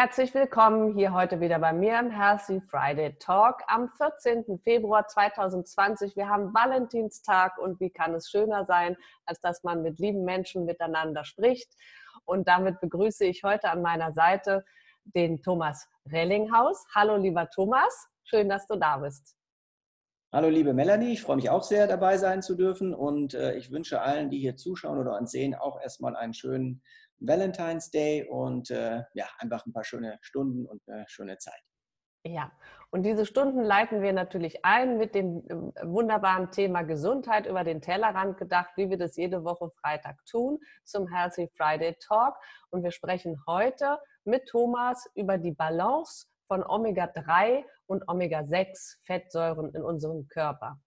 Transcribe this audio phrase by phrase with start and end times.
[0.00, 4.60] Herzlich willkommen hier heute wieder bei mir im Healthy Friday Talk am 14.
[4.62, 6.14] Februar 2020.
[6.14, 10.66] Wir haben Valentinstag und wie kann es schöner sein, als dass man mit lieben Menschen
[10.66, 11.74] miteinander spricht.
[12.24, 14.64] Und damit begrüße ich heute an meiner Seite
[15.02, 16.86] den Thomas Rellinghaus.
[16.94, 19.34] Hallo lieber Thomas, schön, dass du da bist.
[20.30, 23.72] Hallo liebe Melanie, ich freue mich auch sehr dabei sein zu dürfen und äh, ich
[23.72, 26.82] wünsche allen, die hier zuschauen oder uns sehen, auch erstmal einen schönen
[27.20, 31.62] Valentine's Day und äh, ja, einfach ein paar schöne Stunden und eine schöne Zeit.
[32.24, 32.50] Ja,
[32.90, 37.80] und diese Stunden leiten wir natürlich ein mit dem äh, wunderbaren Thema Gesundheit über den
[37.80, 42.34] Tellerrand gedacht, wie wir das jede Woche Freitag tun zum Healthy Friday Talk.
[42.70, 49.82] Und wir sprechen heute mit Thomas über die Balance von Omega-3 und Omega-6 Fettsäuren in
[49.82, 50.80] unserem Körper.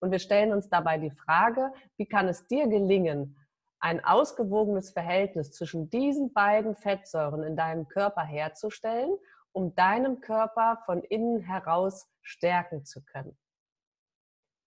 [0.00, 3.36] Und wir stellen uns dabei die Frage, wie kann es dir gelingen,
[3.78, 9.16] ein ausgewogenes Verhältnis zwischen diesen beiden Fettsäuren in deinem Körper herzustellen,
[9.52, 13.36] um deinen Körper von innen heraus stärken zu können?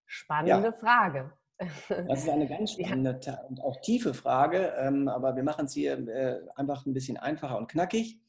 [0.05, 0.73] Spannende ja.
[0.73, 1.33] Frage.
[1.89, 3.41] Das ist eine ganz spannende ja.
[3.41, 7.57] und auch tiefe Frage, ähm, aber wir machen es hier äh, einfach ein bisschen einfacher
[7.57, 8.19] und knackig.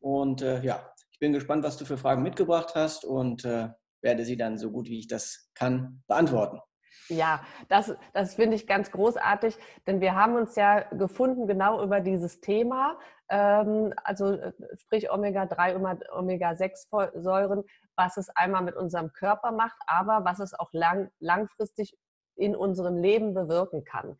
[0.00, 3.70] Und äh, ja, ich bin gespannt, was du für Fragen mitgebracht hast und äh,
[4.02, 6.60] werde sie dann so gut wie ich das kann beantworten.
[7.08, 9.56] Ja, das, das finde ich ganz großartig,
[9.86, 15.74] denn wir haben uns ja gefunden genau über dieses Thema, ähm, also äh, sprich Omega-3
[15.74, 17.64] und Omega-6-Säuren,
[17.96, 21.96] was es einmal mit unserem Körper macht, aber was es auch lang, langfristig
[22.36, 24.16] in unserem Leben bewirken kann.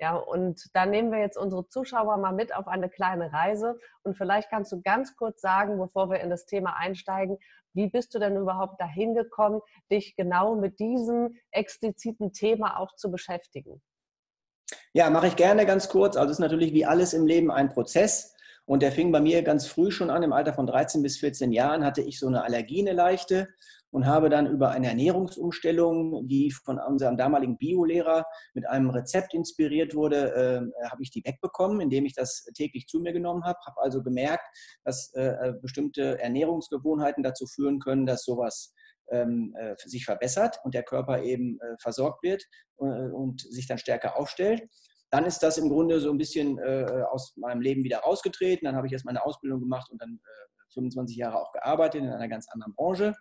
[0.00, 3.78] Ja, und da nehmen wir jetzt unsere Zuschauer mal mit auf eine kleine Reise.
[4.02, 7.38] Und vielleicht kannst du ganz kurz sagen, bevor wir in das Thema einsteigen,
[7.74, 9.60] wie bist du denn überhaupt dahin gekommen,
[9.90, 13.82] dich genau mit diesem expliziten Thema auch zu beschäftigen?
[14.92, 16.16] Ja, mache ich gerne ganz kurz.
[16.16, 18.34] Also es ist natürlich wie alles im Leben ein Prozess.
[18.66, 21.52] Und der fing bei mir ganz früh schon an, im Alter von 13 bis 14
[21.52, 23.48] Jahren hatte ich so eine Allergie, eine leichte
[23.94, 29.94] und habe dann über eine Ernährungsumstellung, die von unserem damaligen Biolehrer mit einem Rezept inspiriert
[29.94, 30.34] wurde,
[30.82, 33.56] äh, habe ich die wegbekommen, indem ich das täglich zu mir genommen habe.
[33.64, 34.44] Habe also gemerkt,
[34.82, 38.74] dass äh, bestimmte Ernährungsgewohnheiten dazu führen können, dass sowas
[39.12, 42.42] ähm, äh, sich verbessert und der Körper eben äh, versorgt wird
[42.80, 44.64] äh, und sich dann stärker aufstellt.
[45.10, 48.66] Dann ist das im Grunde so ein bisschen äh, aus meinem Leben wieder rausgetreten.
[48.66, 50.44] Dann habe ich erst meine Ausbildung gemacht und dann äh,
[50.74, 53.14] 25 Jahre auch gearbeitet in einer ganz anderen Branche,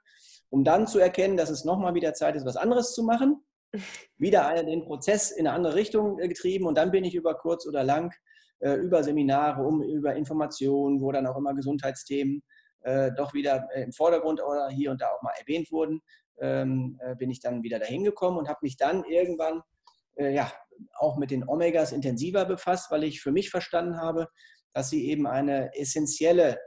[0.53, 3.43] um dann zu erkennen, dass es nochmal wieder Zeit ist, was anderes zu machen.
[4.19, 7.65] Wieder den Prozess in eine andere Richtung äh, getrieben und dann bin ich über kurz
[7.65, 8.13] oder lang
[8.59, 12.43] äh, über Seminare, um, über Informationen, wo dann auch immer Gesundheitsthemen
[12.81, 16.01] äh, doch wieder äh, im Vordergrund oder hier und da auch mal erwähnt wurden,
[16.39, 19.61] ähm, bin ich dann wieder dahin gekommen und habe mich dann irgendwann
[20.15, 20.51] ja,
[20.99, 24.27] auch mit den Omegas intensiver befasst, weil ich für mich verstanden habe,
[24.71, 26.57] dass sie eben eine essentielle äh,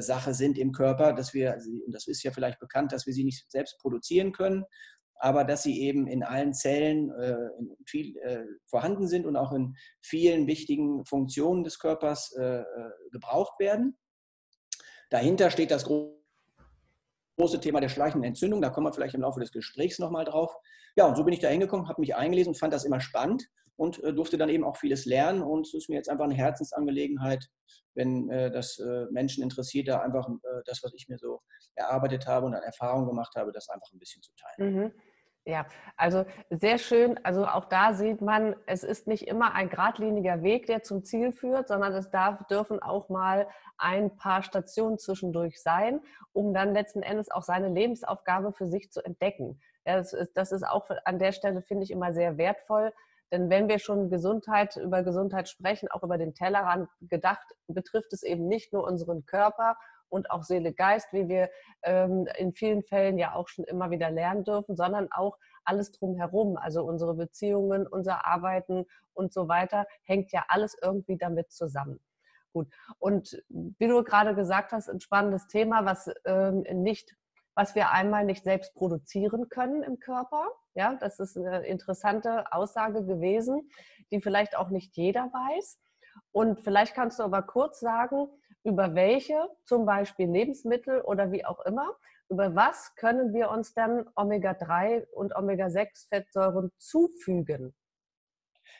[0.00, 3.24] Sache sind im Körper, dass wir, und das ist ja vielleicht bekannt, dass wir sie
[3.24, 4.64] nicht selbst produzieren können,
[5.18, 7.36] aber dass sie eben in allen Zellen äh,
[7.86, 12.64] viel, äh, vorhanden sind und auch in vielen wichtigen Funktionen des Körpers äh, äh,
[13.12, 13.96] gebraucht werden.
[15.10, 16.25] Dahinter steht das große
[17.60, 18.60] Thema der schleichenden Entzündung.
[18.60, 20.54] Da kommen wir vielleicht im Laufe des Gesprächs nochmal drauf.
[20.96, 23.48] Ja, und so bin ich da hingekommen, habe mich eingelesen und fand das immer spannend
[23.76, 25.42] und äh, durfte dann eben auch vieles lernen.
[25.42, 27.46] Und es ist mir jetzt einfach eine Herzensangelegenheit,
[27.94, 31.40] wenn äh, das äh, Menschen interessiert, da einfach äh, das, was ich mir so
[31.74, 34.74] erarbeitet habe und an Erfahrungen gemacht habe, das einfach ein bisschen zu teilen.
[34.74, 34.92] Mhm.
[35.48, 35.64] Ja,
[35.96, 37.20] also sehr schön.
[37.22, 41.30] Also auch da sieht man, es ist nicht immer ein geradliniger Weg, der zum Ziel
[41.30, 43.46] führt, sondern es darf, dürfen auch mal
[43.78, 46.00] ein paar Stationen zwischendurch sein,
[46.32, 49.60] um dann letzten Endes auch seine Lebensaufgabe für sich zu entdecken.
[49.86, 52.92] Ja, das, ist, das ist auch an der Stelle, finde ich, immer sehr wertvoll.
[53.30, 58.24] Denn wenn wir schon Gesundheit, über Gesundheit sprechen, auch über den Tellerrand gedacht, betrifft es
[58.24, 59.76] eben nicht nur unseren Körper
[60.08, 61.50] und auch Seele, Geist, wie wir
[61.82, 66.56] ähm, in vielen Fällen ja auch schon immer wieder lernen dürfen, sondern auch alles drumherum,
[66.56, 72.00] also unsere Beziehungen, unser Arbeiten und so weiter, hängt ja alles irgendwie damit zusammen.
[72.52, 72.72] Gut.
[72.98, 77.14] Und wie du gerade gesagt hast, ein spannendes Thema, was ähm, nicht,
[77.54, 80.48] was wir einmal nicht selbst produzieren können im Körper.
[80.74, 83.68] Ja, das ist eine interessante Aussage gewesen,
[84.10, 85.78] die vielleicht auch nicht jeder weiß.
[86.32, 88.28] Und vielleicht kannst du aber kurz sagen,
[88.66, 91.96] über welche, zum Beispiel Lebensmittel oder wie auch immer,
[92.28, 97.74] über was können wir uns dann Omega-3 und Omega-6-Fettsäuren zufügen?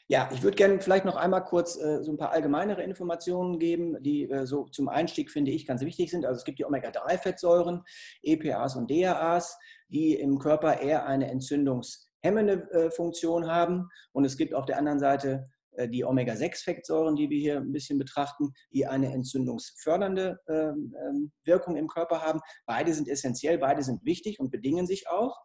[0.09, 4.01] Ja, ich würde gerne vielleicht noch einmal kurz äh, so ein paar allgemeinere Informationen geben,
[4.03, 6.25] die äh, so zum Einstieg, finde ich, ganz wichtig sind.
[6.25, 7.83] Also es gibt die Omega-3-Fettsäuren,
[8.23, 13.89] EPAs und DAAs, die im Körper eher eine entzündungshemmende äh, Funktion haben.
[14.13, 15.49] Und es gibt auf der anderen Seite
[15.89, 21.89] die Omega-6-Fettsäuren, die wir hier ein bisschen betrachten, die eine entzündungsfördernde ähm, ähm, Wirkung im
[21.89, 22.41] Körper haben.
[22.67, 25.37] Beide sind essentiell, beide sind wichtig und bedingen sich auch.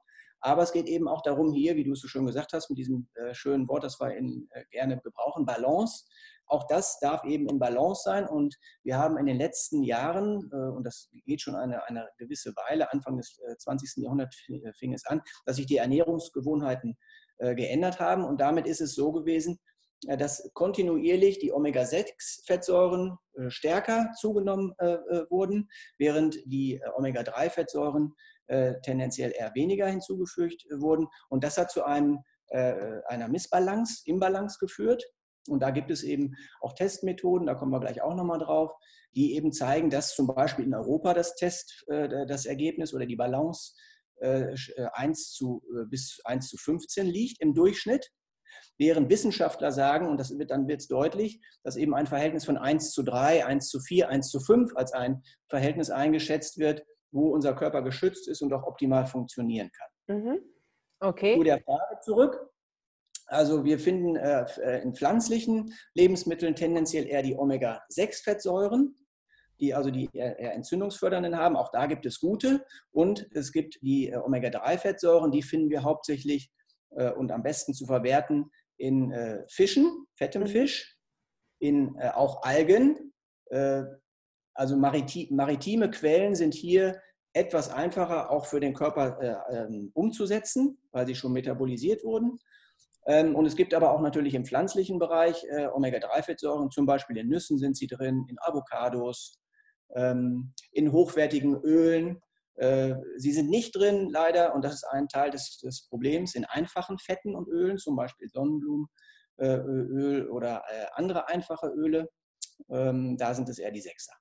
[0.42, 2.80] Aber es geht eben auch darum, hier, wie du es so schön gesagt hast, mit
[2.80, 6.06] diesem äh, schönen Wort, das wir äh, gerne gebrauchen, Balance.
[6.48, 8.28] Auch das darf eben in Balance sein.
[8.28, 12.54] Und wir haben in den letzten Jahren, äh, und das geht schon eine, eine gewisse
[12.56, 13.98] Weile, Anfang des 20.
[13.98, 16.98] Äh, Jahrhunderts äh, fing es an, dass sich die Ernährungsgewohnheiten
[17.38, 18.25] äh, geändert haben.
[18.25, 19.60] Und damit ist es so gewesen,
[20.18, 23.18] dass kontinuierlich die Omega-6-Fettsäuren
[23.50, 24.71] stärker zugenommen
[25.30, 25.69] wurden,
[26.00, 28.15] während die Omega-3-Fettsäuren
[28.51, 31.07] äh, tendenziell eher weniger hinzugefügt wurden.
[31.30, 35.06] Und das hat zu einem, äh, einer Missbalance, Imbalance geführt.
[35.48, 38.74] Und da gibt es eben auch Testmethoden, da kommen wir gleich auch nochmal drauf,
[39.15, 43.15] die eben zeigen, dass zum Beispiel in Europa das Test, äh, das Ergebnis oder die
[43.15, 43.74] Balance
[44.21, 48.12] 1 zu, bis 1 zu 15 liegt im Durchschnitt.
[48.77, 52.57] Während Wissenschaftler sagen, und das wird, dann wird es deutlich, dass eben ein Verhältnis von
[52.57, 57.30] 1 zu 3, 1 zu 4, 1 zu 5 als ein Verhältnis eingeschätzt wird, wo
[57.30, 60.18] unser Körper geschützt ist und auch optimal funktionieren kann.
[60.18, 60.39] Mhm.
[61.00, 61.36] Okay.
[61.38, 62.51] Zu der Frage zurück.
[63.27, 68.95] Also wir finden äh, äh in pflanzlichen Lebensmitteln tendenziell eher die Omega-6-Fettsäuren,
[69.59, 71.56] die also die eher, entzündungsfördernden haben.
[71.56, 72.65] Auch da gibt es gute.
[72.92, 76.51] Und es gibt die äh, Omega-3-Fettsäuren, die finden wir hauptsächlich
[76.92, 80.48] und am besten zu verwerten in äh, Fischen, fettem mhm.
[80.48, 80.98] Fisch,
[81.60, 83.14] in äh, auch Algen,
[84.54, 87.02] also maritime Quellen sind hier
[87.34, 92.40] etwas einfacher auch für den Körper äh, ähm, umzusetzen, weil sie schon metabolisiert wurden.
[93.08, 97.30] Ähm, und es gibt aber auch natürlich im pflanzlichen Bereich äh, Omega-3-Fettsäuren, zum Beispiel in
[97.30, 99.40] Nüssen sind sie drin, in Avocados,
[99.96, 102.22] ähm, in hochwertigen Ölen.
[102.56, 106.45] Äh, sie sind nicht drin, leider, und das ist ein Teil des, des Problems, in
[106.45, 110.63] einfachen Fetten und Ölen, zum Beispiel Sonnenblumenöl oder
[110.94, 112.09] andere einfache Öle.
[112.68, 114.13] Da sind es eher die Sechser.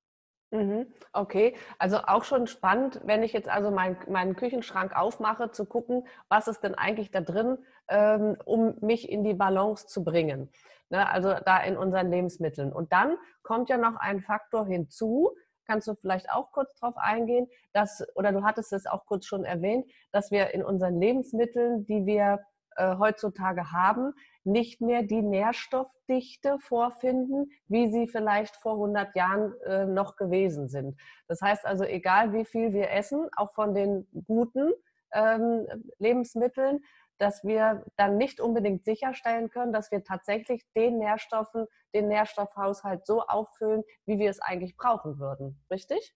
[0.52, 5.64] Mhm, okay, also auch schon spannend, wenn ich jetzt also mein, meinen Küchenschrank aufmache, zu
[5.64, 10.50] gucken, was ist denn eigentlich da drin, ähm, um mich in die Balance zu bringen.
[10.88, 12.72] Ne, also da in unseren Lebensmitteln.
[12.72, 15.36] Und dann kommt ja noch ein Faktor hinzu,
[15.70, 19.44] kannst du vielleicht auch kurz darauf eingehen, dass, oder du hattest es auch kurz schon
[19.44, 22.40] erwähnt, dass wir in unseren Lebensmitteln, die wir
[22.74, 24.12] äh, heutzutage haben,
[24.42, 31.00] nicht mehr die Nährstoffdichte vorfinden, wie sie vielleicht vor 100 Jahren äh, noch gewesen sind.
[31.28, 34.72] Das heißt also, egal wie viel wir essen, auch von den guten
[35.12, 35.66] ähm,
[35.98, 36.80] Lebensmitteln,
[37.20, 43.22] dass wir dann nicht unbedingt sicherstellen können, dass wir tatsächlich den Nährstoffen, den Nährstoffhaushalt so
[43.22, 45.62] auffüllen, wie wir es eigentlich brauchen würden.
[45.70, 46.14] Richtig?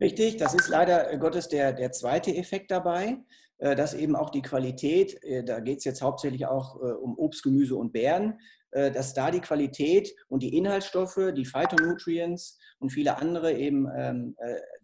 [0.00, 3.18] Richtig, das ist leider Gottes der, der zweite Effekt dabei.
[3.62, 7.16] Äh, dass eben auch die Qualität, äh, da geht es jetzt hauptsächlich auch äh, um
[7.16, 8.38] Obst, Gemüse und Beeren,
[8.74, 14.34] dass da die Qualität und die Inhaltsstoffe, die Phytonutrients und viele andere eben ähm,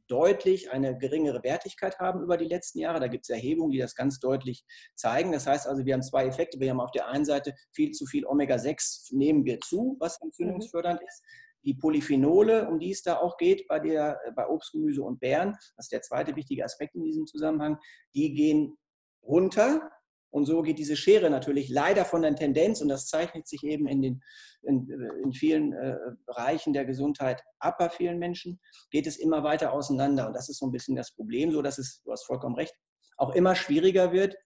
[0.08, 3.00] deutlich eine geringere Wertigkeit haben über die letzten Jahre.
[3.00, 5.32] Da gibt es Erhebungen, die das ganz deutlich zeigen.
[5.32, 6.58] Das heißt also, wir haben zwei Effekte.
[6.60, 11.00] Wir haben auf der einen Seite viel zu viel Omega-6 nehmen wir zu, was entzündungsfördernd
[11.00, 11.06] mhm.
[11.06, 11.22] ist
[11.64, 15.52] die Polyphenole, um die es da auch geht bei, der, bei Obst, Gemüse und Beeren,
[15.76, 17.78] das ist der zweite wichtige Aspekt in diesem Zusammenhang,
[18.14, 18.78] die gehen
[19.22, 19.90] runter.
[20.30, 23.86] Und so geht diese Schere natürlich leider von der Tendenz, und das zeichnet sich eben
[23.86, 24.22] in, den,
[24.62, 29.42] in, äh, in vielen äh, Bereichen der Gesundheit ab bei vielen Menschen, geht es immer
[29.42, 30.26] weiter auseinander.
[30.26, 32.74] Und das ist so ein bisschen das Problem, so dass es, du hast vollkommen recht,
[33.16, 34.36] auch immer schwieriger wird,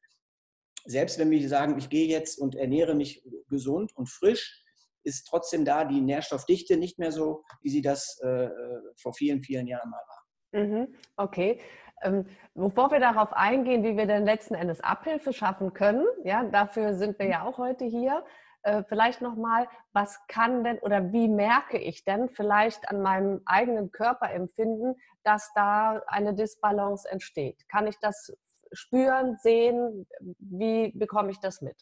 [0.84, 4.64] selbst wenn wir sagen, ich gehe jetzt und ernähre mich gesund und frisch,
[5.04, 8.48] ist trotzdem da die Nährstoffdichte nicht mehr so, wie sie das äh,
[8.96, 10.22] vor vielen, vielen Jahren mal war.
[10.54, 11.60] Mhm, okay.
[12.02, 16.94] Ähm, bevor wir darauf eingehen, wie wir denn letzten Endes Abhilfe schaffen können, ja, dafür
[16.94, 18.25] sind wir ja auch heute hier.
[18.62, 23.90] Äh, vielleicht nochmal, was kann denn oder wie merke ich denn vielleicht an meinem eigenen
[23.90, 24.94] Körperempfinden,
[25.25, 27.68] dass da eine Disbalance entsteht?
[27.68, 28.32] Kann ich das
[28.73, 30.06] spüren, sehen?
[30.38, 31.76] Wie bekomme ich das mit?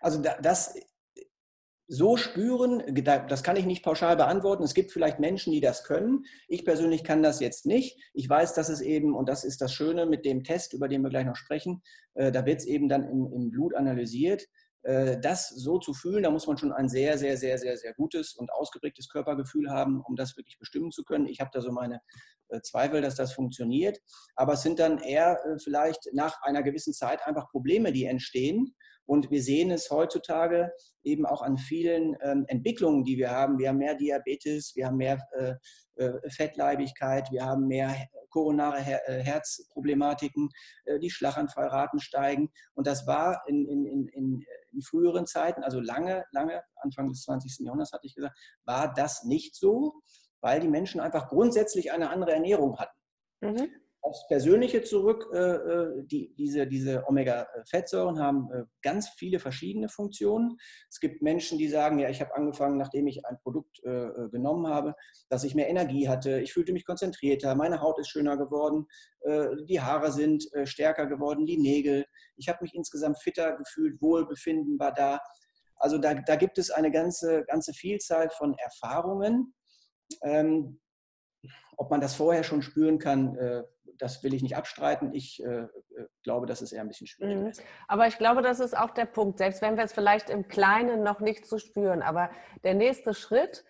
[0.00, 0.74] Also das
[1.92, 2.82] so spüren,
[3.28, 4.62] das kann ich nicht pauschal beantworten.
[4.62, 6.24] Es gibt vielleicht Menschen, die das können.
[6.48, 7.98] Ich persönlich kann das jetzt nicht.
[8.14, 11.02] Ich weiß, dass es eben, und das ist das Schöne mit dem Test, über den
[11.02, 11.82] wir gleich noch sprechen,
[12.14, 14.48] äh, da wird es eben dann im, im, Blut analysiert.
[14.82, 17.94] Äh, das so zu fühlen, da muss man schon ein sehr, sehr, sehr, sehr, sehr
[17.94, 21.26] gutes und ausgeprägtes Körpergefühl haben, um das wirklich bestimmen zu können.
[21.26, 22.00] Ich habe da so meine
[22.48, 23.98] äh, Zweifel, dass das funktioniert.
[24.34, 28.74] Aber es sind dann eher äh, vielleicht nach einer gewissen Zeit einfach Probleme, die entstehen.
[29.06, 30.72] Und wir sehen es heutzutage
[31.04, 33.58] eben auch an vielen ähm, Entwicklungen, die wir haben.
[33.58, 35.18] Wir haben mehr Diabetes, wir haben mehr
[36.28, 37.94] Fettleibigkeit, wir haben mehr
[38.32, 40.48] koronare Her äh, Herzproblematiken,
[40.84, 42.50] äh, die Schlaganfallraten steigen.
[42.74, 47.64] Und das war in, in, in, in früheren Zeiten, also lange, lange, Anfang des 20.
[47.64, 50.02] Jahrhunderts hatte ich gesagt, war das nicht so,
[50.40, 52.98] weil die Menschen einfach grundsätzlich eine andere Ernährung hatten.
[53.40, 59.88] Mhm aufs Persönliche zurück, äh, äh, die, diese, diese Omega-Fettsäuren haben äh, ganz viele verschiedene
[59.88, 60.58] Funktionen.
[60.90, 64.94] Es gibt Menschen, die sagen, ja, ich habe angefangen, nachdem ich ein Produkt genommen habe,
[65.28, 68.86] dass ich mehr Energie hatte, ich fühlte mich konzentrierter, meine Haut ist schöner geworden,
[69.68, 72.04] die Haare sind stärker geworden, die Nägel.
[72.36, 75.20] Ich habe mich insgesamt fitter gefühlt, Wohlbefinden war da.
[75.76, 79.54] Also da, da gibt es eine ganze, ganze Vielzahl von Erfahrungen.
[80.22, 80.80] Ähm,
[81.76, 83.36] ob man das vorher schon spüren kann,
[84.02, 85.14] das will ich nicht abstreiten.
[85.14, 85.68] Ich äh, äh,
[86.24, 87.36] glaube, das ist eher ein bisschen schwierig.
[87.36, 87.52] Mhm.
[87.86, 91.04] Aber ich glaube, das ist auch der Punkt, selbst wenn wir es vielleicht im Kleinen
[91.04, 92.02] noch nicht so spüren.
[92.02, 92.30] Aber
[92.64, 93.64] der nächste Schritt,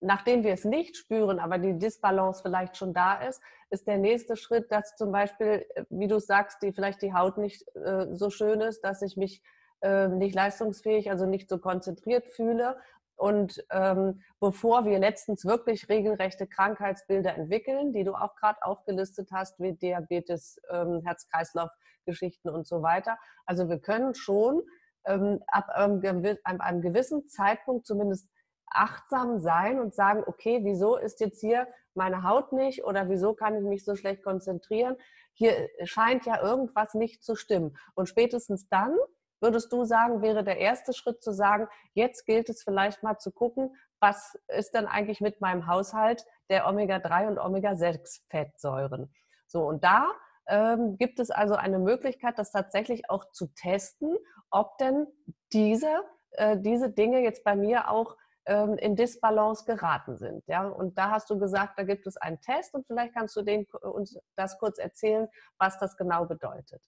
[0.00, 4.36] nachdem wir es nicht spüren, aber die Disbalance vielleicht schon da ist, ist der nächste
[4.36, 8.30] Schritt, dass zum Beispiel, äh, wie du sagst, die vielleicht die Haut nicht äh, so
[8.30, 9.42] schön ist, dass ich mich
[9.82, 12.78] äh, nicht leistungsfähig, also nicht so konzentriert fühle
[13.16, 19.58] und ähm, bevor wir letztens wirklich regelrechte Krankheitsbilder entwickeln, die du auch gerade aufgelistet hast,
[19.60, 23.16] wie Diabetes, ähm, Herz-Kreislauf-Geschichten und so weiter.
[23.46, 24.62] Also wir können schon
[25.06, 26.02] ähm, ab ähm,
[26.44, 28.28] einem gewissen Zeitpunkt zumindest
[28.66, 33.56] achtsam sein und sagen, okay, wieso ist jetzt hier meine Haut nicht oder wieso kann
[33.56, 34.96] ich mich so schlecht konzentrieren?
[35.34, 37.76] Hier scheint ja irgendwas nicht zu stimmen.
[37.94, 38.96] Und spätestens dann
[39.44, 43.30] würdest du sagen, wäre der erste Schritt zu sagen, jetzt gilt es vielleicht mal zu
[43.30, 49.12] gucken, was ist denn eigentlich mit meinem Haushalt der Omega-3 und Omega-6-Fettsäuren?
[49.46, 50.10] So, und da
[50.46, 54.16] ähm, gibt es also eine Möglichkeit, das tatsächlich auch zu testen,
[54.50, 55.06] ob denn
[55.52, 60.46] diese, äh, diese Dinge jetzt bei mir auch ähm, in Disbalance geraten sind.
[60.46, 60.66] Ja?
[60.66, 63.66] Und da hast du gesagt, da gibt es einen Test und vielleicht kannst du den,
[63.82, 66.82] uns das kurz erzählen, was das genau bedeutet.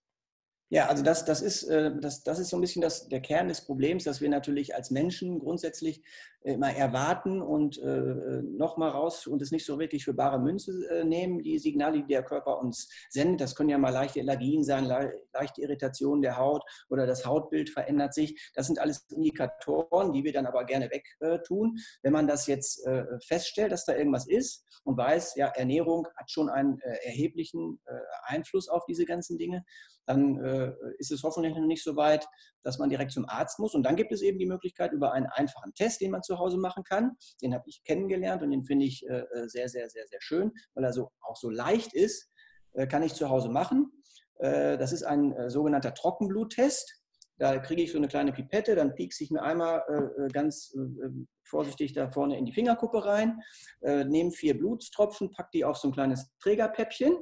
[0.69, 3.47] Ja, also das, das, ist, äh, das, das ist so ein bisschen das, der Kern
[3.47, 6.03] des Problems, dass wir natürlich als Menschen grundsätzlich
[6.47, 11.05] immer erwarten und äh, nochmal raus und es nicht so wirklich für bare Münze äh,
[11.05, 13.41] nehmen, die Signale, die der Körper uns sendet.
[13.41, 17.71] Das können ja mal leichte Allergien sein, le leichte Irritationen der Haut oder das Hautbild
[17.71, 18.51] verändert sich.
[18.55, 21.79] Das sind alles Indikatoren, die wir dann aber gerne wegtun.
[22.03, 26.31] Wenn man das jetzt äh, feststellt, dass da irgendwas ist und weiß, ja, Ernährung hat
[26.31, 27.93] schon einen äh, erheblichen äh,
[28.25, 29.65] Einfluss auf diese ganzen Dinge,
[30.07, 32.27] dann äh, ist es hoffentlich noch nicht so weit,
[32.63, 33.75] dass man direkt zum Arzt muss.
[33.75, 36.59] Und dann gibt es eben die Möglichkeit über einen einfachen Test, den man zu Hause
[36.59, 37.13] machen kann.
[37.43, 40.53] Den habe ich kennengelernt und den finde ich äh, äh, sehr, sehr, sehr, sehr schön,
[40.75, 42.31] weil er so, auch so leicht ist,
[42.73, 43.91] äh, kann ich zu Hause machen.
[44.39, 47.03] Äh, das ist ein äh, sogenannter Trockenbluttest.
[47.39, 49.85] Da kriege ich so eine kleine Pipette, dann piekse ich mir einmal
[50.33, 50.75] ganz
[51.45, 53.43] vorsichtig da vorne in die Fingerkuppe rein,
[53.83, 57.15] nehme vier Blutstropfen, packe die auf so ein kleines Trägerpäppchen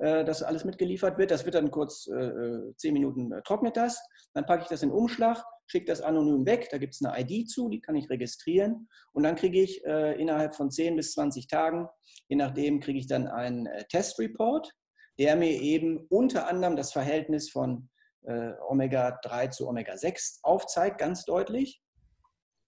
[0.00, 1.30] äh, das alles mitgeliefert wird.
[1.30, 4.00] Das wird dann kurz äh, äh zehn Minuten äh, trocknet das.
[4.32, 6.68] Dann packe ich das in Umschlag, schicke das anonym weg.
[6.70, 8.88] Da gibt es eine ID zu, die kann ich registrieren.
[9.12, 11.86] Und dann kriege ich äh, innerhalb von 10 bis 20 Tagen,
[12.28, 14.72] je nachdem, kriege ich dann einen äh, Testreport,
[15.18, 17.88] der mir eben unter anderem das Verhältnis von
[18.22, 21.82] Omega-3 zu Omega-6 aufzeigt, ganz deutlich.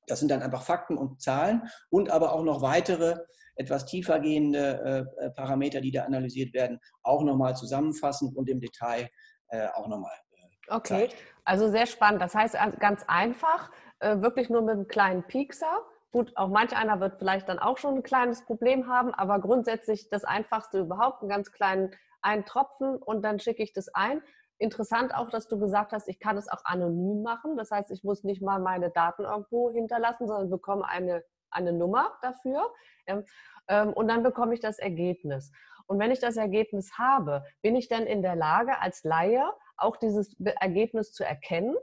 [0.07, 3.19] Das sind dann einfach Fakten und Zahlen und aber auch noch weitere
[3.57, 9.09] etwas tiefer gehende äh, Parameter, die da analysiert werden, auch nochmal zusammenfassen und im Detail
[9.49, 10.17] äh, auch nochmal.
[10.33, 11.09] Äh, okay,
[11.45, 12.23] also sehr spannend.
[12.23, 15.83] Das heißt ganz einfach, äh, wirklich nur mit einem kleinen Piekser.
[16.11, 20.11] Gut, auch manch einer wird vielleicht dann auch schon ein kleines Problem haben, aber grundsätzlich
[20.11, 21.91] das Einfachste überhaupt, einen ganz kleinen
[22.23, 24.23] einen Tropfen und dann schicke ich das ein.
[24.59, 27.57] Interessant auch, dass du gesagt hast, ich kann es auch anonym machen.
[27.57, 32.19] Das heißt, ich muss nicht mal meine Daten irgendwo hinterlassen, sondern bekomme eine eine Nummer
[32.23, 32.73] dafür
[33.07, 35.53] ähm, und dann bekomme ich das Ergebnis.
[35.87, 39.45] Und wenn ich das Ergebnis habe, bin ich dann in der Lage, als Laie
[39.77, 41.77] auch dieses Ergebnis zu erkennen?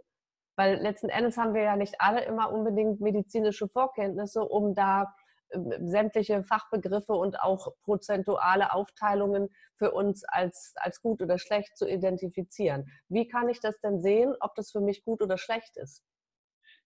[0.55, 5.13] Weil letzten Endes haben wir ja nicht alle immer unbedingt medizinische Vorkenntnisse, um da
[5.51, 11.87] ähm, sämtliche Fachbegriffe und auch prozentuale Aufteilungen für uns als, als gut oder schlecht zu
[11.87, 12.91] identifizieren.
[13.07, 16.03] Wie kann ich das denn sehen, ob das für mich gut oder schlecht ist?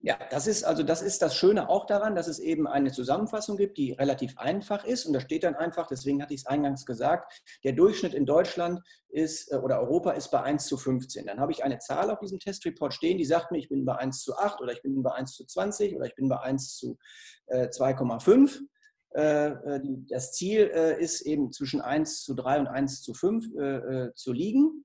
[0.05, 3.55] Ja, das ist also das ist das Schöne auch daran, dass es eben eine Zusammenfassung
[3.55, 5.05] gibt, die relativ einfach ist.
[5.05, 8.81] Und da steht dann einfach, deswegen hatte ich es eingangs gesagt, der Durchschnitt in Deutschland
[9.07, 11.25] ist äh, oder Europa ist bei 1 zu 15.
[11.25, 13.95] Dann habe ich eine Zahl auf diesem Testreport stehen, die sagt mir, ich bin bei
[13.95, 16.75] 1 zu 8 oder ich bin bei 1 zu 20 oder ich bin bei 1
[16.75, 16.97] zu
[17.49, 18.59] 2,5.
[19.11, 19.79] Äh,
[20.09, 20.65] das Ziel
[20.99, 24.83] ist eben zwischen 1 zu 3 und 1 zu 5 zu liegen.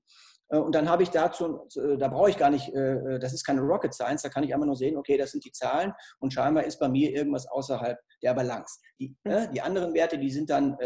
[0.49, 3.43] Äh, und dann habe ich dazu, äh, da brauche ich gar nicht, äh, das ist
[3.43, 6.33] keine Rocket Science, da kann ich einfach nur sehen, okay, das sind die Zahlen und
[6.33, 8.79] scheinbar ist bei mir irgendwas außerhalb der Balance.
[8.99, 9.51] Die, mhm.
[9.53, 10.77] die anderen Werte, die sind dann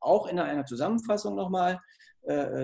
[0.00, 1.80] auch in einer Zusammenfassung nochmal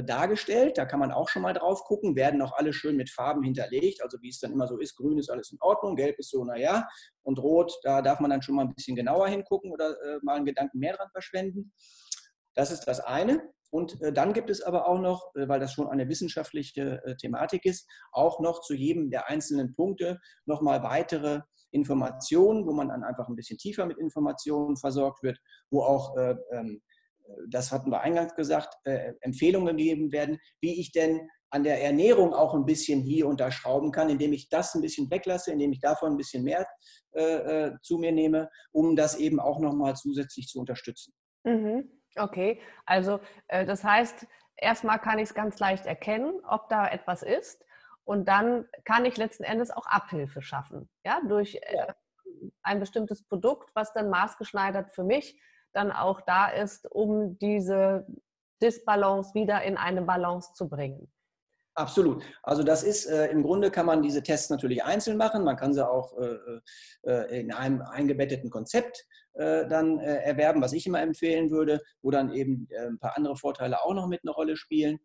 [0.05, 0.77] dargestellt.
[0.77, 4.03] Da kann man auch schon mal drauf gucken, werden auch alle schön mit Farben hinterlegt,
[4.03, 6.45] also wie es dann immer so ist, grün ist alles in Ordnung, gelb ist so,
[6.45, 6.89] naja,
[7.23, 10.47] und rot, da darf man dann schon mal ein bisschen genauer hingucken oder mal einen
[10.47, 11.73] Gedanken mehr dran verschwenden.
[12.55, 13.41] Das ist das eine.
[13.73, 17.17] Und äh, dann gibt es aber auch noch, äh, weil das schon eine wissenschaftliche äh,
[17.17, 23.03] Thematik ist, auch noch zu jedem der einzelnen Punkte nochmal weitere Informationen, wo man dann
[23.03, 25.39] einfach ein bisschen tiefer mit Informationen versorgt wird,
[25.71, 26.15] wo auch,
[26.53, 26.83] ähm,
[27.49, 28.75] das hatten wir eingangs gesagt,
[29.21, 33.51] Empfehlungen gegeben werden, wie ich denn an der Ernährung auch ein bisschen hier und da
[33.51, 36.67] schrauben kann, indem ich das ein bisschen weglasse, indem ich davon ein bisschen mehr
[37.13, 41.15] äh, zu mir nehme, um das eben auch nochmal zusätzlich zu unterstützen.
[41.45, 42.02] Mhm.
[42.17, 44.27] Okay, also äh, das heißt,
[44.57, 47.65] erstmal kann ich es ganz leicht erkennen, ob da etwas ist.
[48.05, 51.93] Und dann kann ich letzten Endes auch Abhilfe schaffen, ja, durch äh,
[52.63, 55.41] ein bestimmtes Produkt, was dann maßgeschneidert für mich
[55.73, 58.07] dann auch da ist, um diese
[58.61, 61.11] Disbalance wieder in eine Balance zu bringen.
[61.75, 62.23] Absolut.
[62.43, 65.43] Also das ist, äh, im Grunde kann man diese Tests natürlich einzeln machen.
[65.43, 66.61] Man kann sie auch äh,
[67.05, 72.11] äh, in einem eingebetteten Konzept äh, dann äh, erwerben, was ich immer empfehlen würde, wo
[72.11, 74.99] dann eben äh, ein paar andere Vorteile auch noch mit einer Rolle spielen.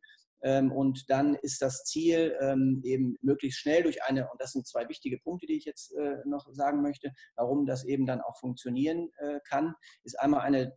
[0.44, 4.68] Ähm, und dann ist das Ziel ähm, eben möglichst schnell durch eine, und das sind
[4.68, 5.96] zwei wichtige Punkte, die ich jetzt
[6.26, 9.10] noch sagen möchte, warum das eben dann auch funktionieren
[9.46, 10.76] kann, ist einmal eine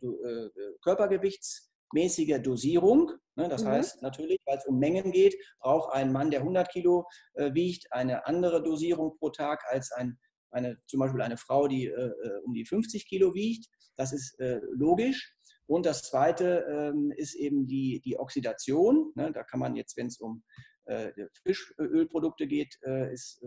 [0.83, 3.11] Körpergewichts- mäßige Dosierung.
[3.35, 3.69] Ne, das mhm.
[3.69, 7.91] heißt natürlich, weil es um Mengen geht, braucht ein Mann, der 100 Kilo äh, wiegt,
[7.91, 10.19] eine andere Dosierung pro Tag als ein,
[10.51, 13.67] eine, zum Beispiel eine Frau, die äh, äh um die 50 Kilo wiegt.
[13.95, 15.33] Das ist äh, logisch.
[15.65, 19.13] Und das Zweite ähm, ist eben die, die Oxidation.
[19.15, 20.43] Ne, da kann man jetzt, wenn es um
[20.85, 21.11] äh,
[21.43, 22.75] Fischölprodukte geht,
[23.13, 23.39] ist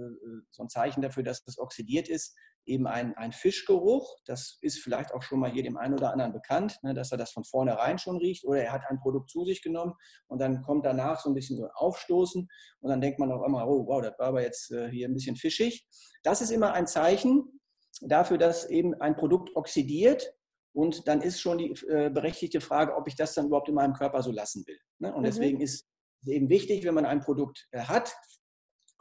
[0.50, 2.34] so ein Zeichen dafür, dass das oxidiert ist
[2.66, 4.16] eben ein, ein Fischgeruch.
[4.26, 7.18] Das ist vielleicht auch schon mal hier dem einen oder anderen bekannt, ne, dass er
[7.18, 8.44] das von vornherein schon riecht.
[8.44, 9.94] Oder er hat ein Produkt zu sich genommen
[10.26, 12.48] und dann kommt danach so ein bisschen so ein Aufstoßen
[12.80, 15.14] und dann denkt man auf einmal, oh wow, das war aber jetzt äh, hier ein
[15.14, 15.86] bisschen fischig.
[16.22, 17.60] Das ist immer ein Zeichen
[18.00, 20.34] dafür, dass eben ein Produkt oxidiert.
[20.72, 23.92] Und dann ist schon die äh, berechtigte Frage, ob ich das dann überhaupt in meinem
[23.92, 24.78] Körper so lassen will.
[24.98, 25.14] Ne?
[25.14, 25.26] Und mhm.
[25.26, 25.86] deswegen ist
[26.22, 28.16] es eben wichtig, wenn man ein Produkt äh, hat,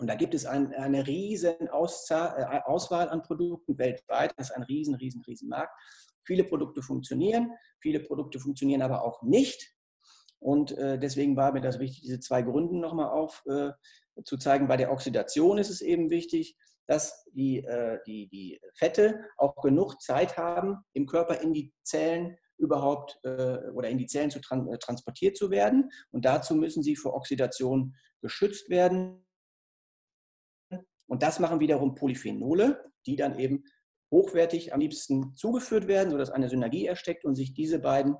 [0.03, 4.33] und da gibt es ein, eine riesen äh, Auswahl an Produkten weltweit.
[4.35, 5.71] Das ist ein riesen, riesen, riesen Markt.
[6.25, 9.73] Viele Produkte funktionieren, viele Produkte funktionieren aber auch nicht.
[10.39, 14.67] Und äh, deswegen war mir das wichtig, diese zwei Gründe nochmal aufzuzeigen.
[14.67, 17.65] Äh, Bei der Oxidation ist es eben wichtig, dass die,
[18.05, 23.97] die, die Fette auch genug Zeit haben, im Körper in die Zellen überhaupt oder in
[23.97, 25.89] die Zellen zu transportiert zu werden.
[26.11, 29.22] Und dazu müssen sie vor Oxidation geschützt werden.
[31.07, 33.63] Und das machen wiederum Polyphenole, die dann eben
[34.11, 38.15] hochwertig am liebsten zugeführt werden, sodass eine Synergie ersteckt und sich diese beiden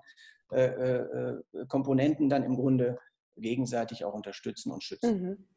[0.52, 3.00] äh, äh, Komponenten dann im Grunde
[3.38, 5.22] gegenseitig auch unterstützen und schützen.
[5.22, 5.48] Mhm.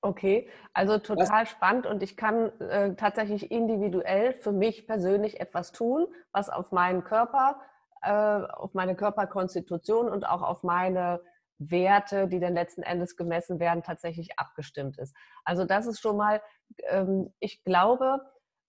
[0.00, 1.48] Okay, also total was?
[1.48, 7.04] spannend und ich kann äh, tatsächlich individuell für mich persönlich etwas tun, was auf meinen
[7.04, 7.58] Körper,
[8.02, 11.20] äh, auf meine Körperkonstitution und auch auf meine
[11.58, 15.14] Werte, die dann letzten Endes gemessen werden, tatsächlich abgestimmt ist.
[15.44, 16.42] Also das ist schon mal,
[16.88, 18.20] ähm, ich glaube,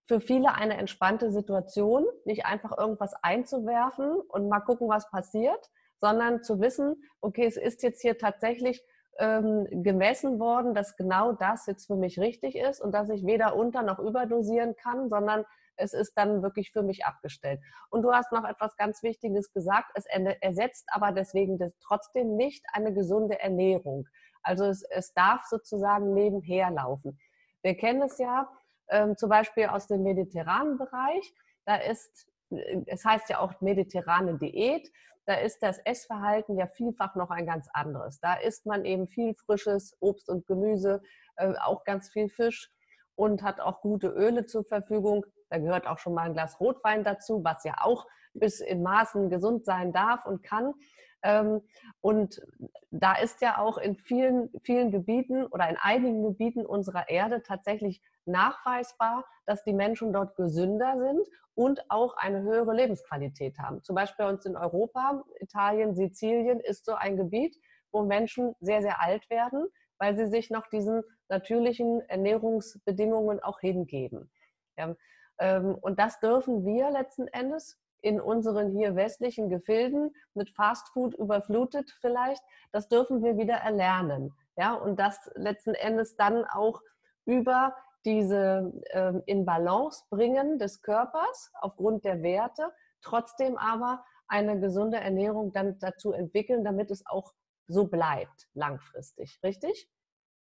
[0.08, 5.70] für viele eine entspannte Situation, nicht einfach irgendwas einzuwerfen und mal gucken, was passiert,
[6.00, 8.84] sondern zu wissen, okay, es ist jetzt hier tatsächlich
[9.18, 13.56] ähm, gemessen worden, dass genau das jetzt für mich richtig ist und dass ich weder
[13.56, 15.46] unter noch überdosieren kann, sondern
[15.78, 17.60] es ist dann wirklich für mich abgestellt.
[17.90, 20.06] Und du hast noch etwas ganz Wichtiges gesagt, es
[20.42, 24.08] ersetzt aber deswegen trotzdem nicht eine gesunde Ernährung.
[24.44, 27.20] Also es, es darf sozusagen nebenher laufen.
[27.64, 28.48] Wir kennen es ja
[28.90, 31.34] ähm, zum Beispiel aus dem mediterranen Bereich.
[31.66, 32.28] Da ist,
[32.86, 34.92] es heißt ja auch mediterrane Diät.
[35.26, 38.20] Da ist das Essverhalten ja vielfach noch ein ganz anderes.
[38.20, 41.02] Da isst man eben viel frisches Obst und Gemüse,
[41.38, 42.72] äh, auch ganz viel Fisch
[43.16, 45.26] und hat auch gute Öle zur Verfügung.
[45.50, 49.30] Da gehört auch schon mal ein Glas Rotwein dazu, was ja auch bis in Maßen
[49.30, 50.74] gesund sein darf und kann.
[51.24, 51.62] Ähm,
[52.02, 52.42] und
[52.92, 58.02] da ist ja auch in vielen, vielen Gebieten oder in einigen Gebieten unserer Erde tatsächlich
[58.26, 63.84] nachweisbar, dass die Menschen dort gesünder sind und auch eine höhere Lebensqualität haben.
[63.84, 67.58] Zum Beispiel bei uns in Europa, Italien, Sizilien ist so ein Gebiet,
[67.92, 74.30] wo Menschen sehr, sehr alt werden, weil sie sich noch diesen natürlichen Ernährungsbedingungen auch hingeben.
[75.40, 81.92] Ähm, und das dürfen wir letzten Endes in unseren hier westlichen Gefilden mit Fastfood überflutet
[82.02, 84.32] vielleicht, das dürfen wir wieder erlernen.
[84.58, 86.82] Ja, und das letzten Endes dann auch
[87.26, 92.72] über diese ähm, in Balance bringen des Körpers aufgrund der Werte,
[93.02, 97.34] trotzdem aber eine gesunde Ernährung dann dazu entwickeln, damit es auch
[97.68, 99.40] so bleibt langfristig.
[99.44, 99.90] Richtig?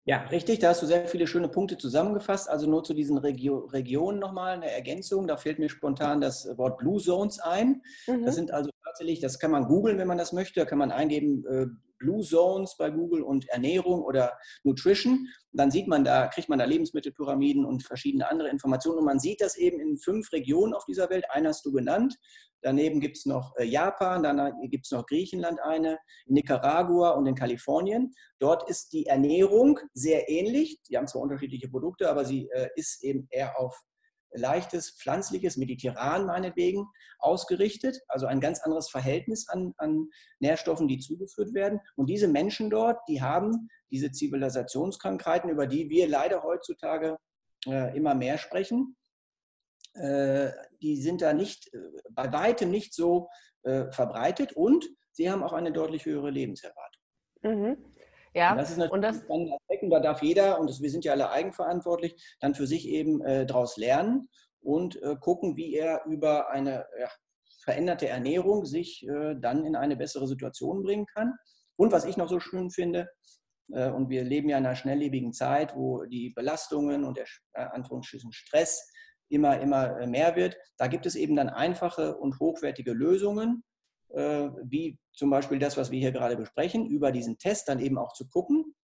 [0.08, 0.58] Ja, richtig.
[0.58, 2.48] Da hast du sehr viele schöne Punkte zusammengefasst.
[2.48, 5.26] Also nur zu diesen Regio Regionen nochmal eine Ergänzung.
[5.26, 7.82] Da fällt mir spontan das Wort Blue Zones ein.
[8.06, 8.24] Mhm.
[8.24, 10.60] Das sind also tatsächlich, das kann man googeln, wenn man das möchte.
[10.60, 11.66] Da kann man eingeben äh,
[11.98, 14.32] Blue Zones bei Google und Ernährung oder
[14.64, 15.28] Nutrition.
[15.52, 19.00] Dann sieht man da, kriegt man da Lebensmittelpyramiden und verschiedene andere Informationen.
[19.00, 21.26] Und man sieht das eben in fünf Regionen auf dieser Welt.
[21.28, 22.16] Eine hast du genannt.
[22.62, 27.34] Daneben gibt es noch äh, Japan, dann gibt es noch Griechenland eine, Nicaragua und in
[27.34, 28.12] Kalifornien.
[28.38, 30.80] Dort ist die Ernährung sehr ähnlich.
[30.88, 33.78] Die haben zwar unterschiedliche Produkte, aber sie äh, ist eben eher auf
[34.32, 36.86] leichtes, pflanzliches, mediterran meinetwegen
[37.18, 38.00] ausgerichtet.
[38.08, 40.08] Also ein ganz anderes Verhältnis an, an
[40.40, 41.80] Nährstoffen, die zugeführt werden.
[41.96, 47.16] Und diese Menschen dort, die haben diese Zivilisationskrankheiten, über die wir leider heutzutage
[47.66, 48.96] äh, immer mehr sprechen,
[49.94, 51.78] äh, die sind da nicht, äh,
[52.10, 53.28] bei weitem nicht so
[53.64, 57.02] äh, verbreitet und sie haben auch eine deutlich höhere Lebenserwartung.
[57.42, 57.76] Mhm.
[58.34, 60.80] Ja, und das ist natürlich und das, ein Aspekt, und da darf jeder, und das,
[60.80, 64.28] wir sind ja alle eigenverantwortlich, dann für sich eben äh, daraus lernen
[64.60, 67.08] und äh, gucken, wie er über eine ja,
[67.64, 71.34] veränderte Ernährung sich äh, dann in eine bessere Situation bringen kann.
[71.76, 73.08] Und was ich noch so schön finde,
[73.70, 78.90] und wir leben ja in einer schnelllebigen Zeit, wo die Belastungen und der Anführungsstrichen Stress
[79.28, 80.56] immer, immer äh, mehr wird.
[80.76, 83.64] Da gibt es eben dann einfache und hochwertige Lösungen,
[84.10, 87.98] äh, wie zum Beispiel das, was wir hier gerade besprechen, über diesen Test dann eben
[87.98, 88.74] auch zu gucken.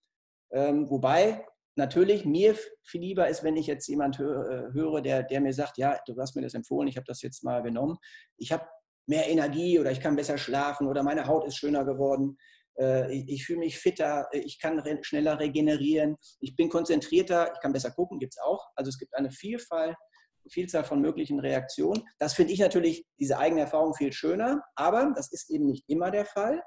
[0.52, 1.44] Ähm, wobei
[1.76, 5.78] natürlich mir viel lieber ist, wenn ich jetzt jemand äh, höre, der, der mir sagt,
[5.78, 7.96] ja, du hast mir das empfohlen, ich habe das jetzt mal genommen,
[8.36, 8.66] ich habe
[9.06, 12.38] mehr Energie oder ich kann besser schlafen oder meine Haut ist schöner geworden,
[12.76, 17.92] ich, ich fühle mich fitter, ich kann schneller regenerieren, ich bin konzentrierter, ich kann besser
[17.92, 18.66] gucken, gibt es auch.
[18.74, 19.94] Also es gibt eine Vielfalt
[20.48, 22.02] Vielzahl von möglichen Reaktionen.
[22.18, 26.10] Das finde ich natürlich, diese eigene Erfahrung viel schöner, aber das ist eben nicht immer
[26.10, 26.62] der Fall.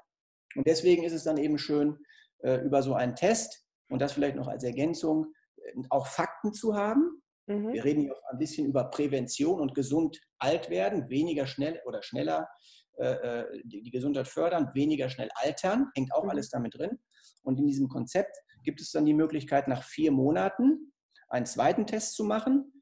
[0.54, 1.98] Und deswegen ist es dann eben schön,
[2.42, 6.74] äh, über so einen Test und das vielleicht noch als Ergänzung, äh, auch Fakten zu
[6.74, 7.22] haben.
[7.46, 7.72] Mhm.
[7.72, 12.02] Wir reden hier auch ein bisschen über Prävention und gesund alt werden, weniger schnell oder
[12.02, 12.48] schneller
[12.96, 16.30] äh, die Gesundheit fördern, weniger schnell altern, hängt auch mhm.
[16.30, 16.98] alles damit drin.
[17.42, 20.92] Und in diesem Konzept gibt es dann die Möglichkeit, nach vier Monaten
[21.28, 22.77] einen zweiten Test zu machen,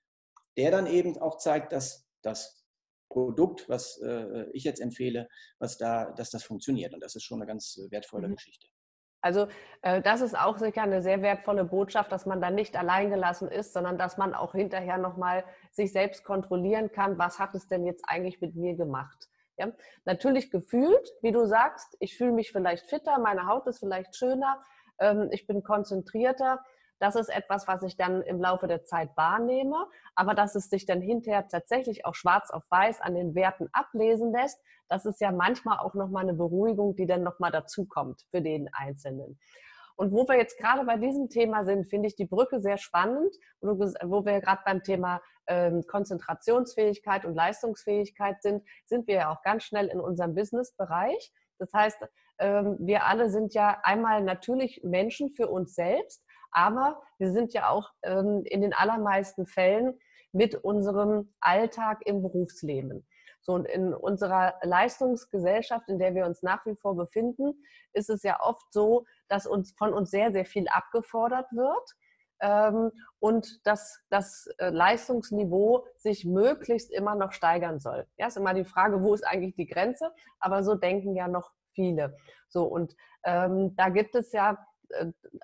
[0.57, 2.65] der dann eben auch zeigt, dass das
[3.09, 6.93] Produkt, was äh, ich jetzt empfehle, was da, dass das funktioniert.
[6.93, 8.35] Und das ist schon eine ganz wertvolle mhm.
[8.35, 8.67] Geschichte.
[9.21, 9.49] Also
[9.83, 13.73] äh, das ist auch sicher eine sehr wertvolle Botschaft, dass man da nicht alleingelassen ist,
[13.73, 18.05] sondern dass man auch hinterher nochmal sich selbst kontrollieren kann, was hat es denn jetzt
[18.07, 19.29] eigentlich mit mir gemacht.
[19.57, 19.73] Ja?
[20.05, 24.63] Natürlich gefühlt, wie du sagst, ich fühle mich vielleicht fitter, meine Haut ist vielleicht schöner,
[25.01, 26.65] ähm, ich bin konzentrierter,
[26.99, 30.87] das ist etwas, was ich dann im Laufe der Zeit wahrnehme, aber dass es sich
[30.87, 35.33] dann hinterher tatsächlich auch schwarz auf weiß an den Werten ablesen lässt, das ist ja
[35.33, 39.39] manchmal auch nochmal eine Beruhigung, die dann nochmal dazukommt für den Einzelnen.
[39.97, 43.35] Und wo wir jetzt gerade bei diesem Thema sind, finde ich die Brücke sehr spannend,
[43.61, 49.65] wo wir gerade beim Thema ähm, Konzentrationsfähigkeit und Leistungsfähigkeit sind, sind wir ja auch ganz
[49.65, 51.33] schnell in unserem Business-Bereich.
[51.59, 51.99] Das heißt,
[52.39, 56.23] ähm, wir alle sind ja einmal natürlich Menschen für uns selbst,
[56.57, 59.99] aber wir sind ja auch ähm, in den allermeisten Fällen
[60.33, 63.07] mit unserem Alltag im Berufsleben.
[63.43, 68.23] So, und in unserer Leistungsgesellschaft, in der wir uns nach wie vor befinden, ist es
[68.23, 71.95] ja oft so, dass uns von uns sehr, sehr viel abgefordert wird
[72.41, 78.07] ähm, und dass das äh, Leistungsniveau sich möglichst immer noch steigern soll.
[78.17, 80.11] Ja, ist immer die Frage, wo ist eigentlich die Grenze?
[80.41, 82.17] Aber so denken ja noch viele.
[82.49, 84.57] So, und ähm, da gibt es ja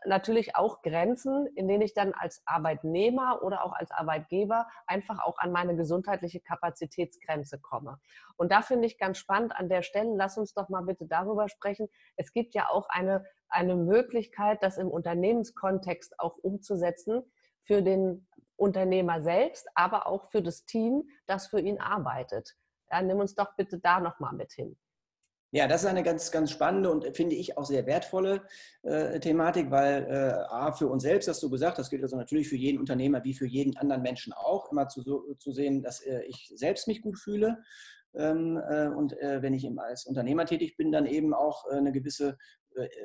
[0.04, 5.38] natürlich auch Grenzen, in denen ich dann als Arbeitnehmer oder auch als Arbeitgeber einfach auch
[5.38, 7.98] an meine gesundheitliche Kapazitätsgrenze komme.
[8.36, 11.48] Und da finde ich ganz spannend an der Stelle, lass uns doch mal bitte darüber
[11.48, 11.88] sprechen.
[12.16, 17.22] Es gibt ja auch eine, eine Möglichkeit, das im Unternehmenskontext auch umzusetzen
[17.64, 22.54] für den Unternehmer selbst, aber auch für das Team, das für ihn arbeitet.
[22.90, 24.76] Ja, nimm uns doch bitte da nochmal mit hin.
[25.54, 28.42] Ja, das ist eine ganz, ganz spannende und finde ich auch sehr wertvolle
[28.84, 32.48] äh, Thematik, weil äh, A, für uns selbst, hast du gesagt, das gilt also natürlich
[32.48, 36.00] für jeden Unternehmer wie für jeden anderen Menschen auch, immer zu, so, zu sehen, dass
[36.00, 37.62] äh, ich selbst mich gut fühle.
[38.14, 41.92] Ähm, äh, und äh, wenn ich als Unternehmer tätig bin, dann eben auch äh, eine
[41.92, 42.38] gewisse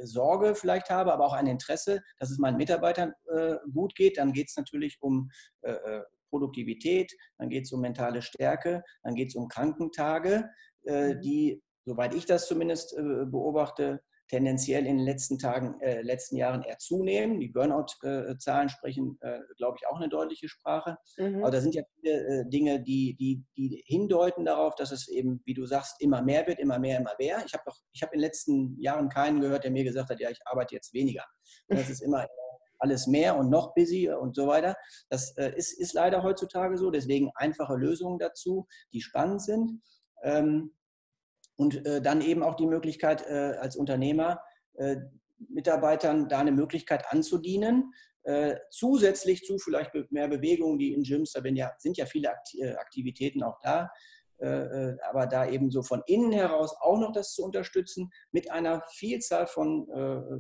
[0.02, 3.12] Sorge vielleicht habe, aber auch ein Interesse, dass es meinen Mitarbeitern
[3.74, 4.18] gut geht.
[4.18, 5.30] Dann geht es natürlich um
[6.30, 10.50] Produktivität, dann geht es um mentale Stärke, dann geht es um Krankentage,
[10.86, 11.20] mhm.
[11.20, 16.62] die soweit ich das zumindest äh, beobachte, tendenziell in den letzten Tagen, äh, letzten Jahren
[16.62, 17.40] eher zunehmen.
[17.40, 20.98] Die Burnout-Zahlen sprechen, äh, glaube ich, auch eine deutliche Sprache.
[21.18, 21.42] Mhm.
[21.42, 25.42] Aber da sind ja viele äh, Dinge, die, die, die hindeuten darauf, dass es eben,
[25.46, 27.42] wie du sagst, immer mehr wird, immer mehr, immer mehr.
[27.46, 30.20] Ich habe doch, ich habe in den letzten Jahren keinen gehört, der mir gesagt hat,
[30.20, 31.24] ja, ich arbeite jetzt weniger.
[31.70, 32.28] Das ist immer
[32.80, 34.76] alles mehr und noch busy und so weiter.
[35.10, 36.92] Das äh, ist, ist leider heutzutage so.
[36.92, 39.82] Deswegen einfache Lösungen dazu, die spannend sind.
[40.24, 40.72] Ähm,
[41.58, 44.42] und äh, dann eben auch die Möglichkeit äh, als Unternehmer,
[44.76, 44.98] äh,
[45.50, 47.92] Mitarbeitern da eine Möglichkeit anzudienen,
[48.24, 52.74] äh, zusätzlich zu vielleicht mehr Bewegungen, die in Gyms, da ja, sind ja viele äh,
[52.76, 53.90] Aktivitäten auch da,
[54.40, 58.84] äh, aber da eben so von innen heraus auch noch das zu unterstützen mit einer
[58.90, 59.88] Vielzahl von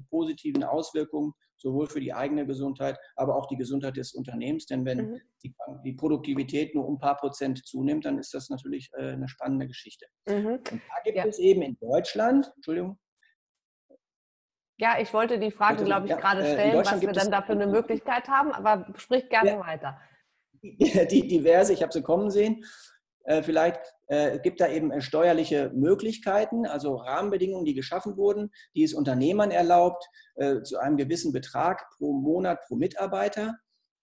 [0.10, 4.66] positiven Auswirkungen sowohl für die eigene Gesundheit, aber auch die Gesundheit des Unternehmens.
[4.66, 5.22] Denn wenn mhm.
[5.44, 9.28] die, die, Produktivität nur um ein paar Prozent zunimmt, dann ist das natürlich äh, eine
[9.28, 10.06] spannende Geschichte.
[10.28, 10.60] Mhm.
[10.72, 11.26] Und da gibt ja.
[11.26, 12.98] es eben in Deutschland, Entschuldigung.
[14.80, 17.56] Ja, ich wollte die Frage, glaube ich, ja, gerade äh, stellen, was wir dann dafür
[17.56, 20.00] eine Möglichkeit haben, aber sprich gerne ja, weiter.
[20.62, 22.64] Die diverse, ich habe sie kommen sehen.
[23.24, 28.84] Äh, vielleicht äh, gibt da eben äh, steuerliche Möglichkeiten, also Rahmenbedingungen, die geschaffen wurden, die
[28.84, 30.06] es Unternehmern erlaubt,
[30.64, 33.56] zu einem gewissen Betrag pro Monat pro Mitarbeiter.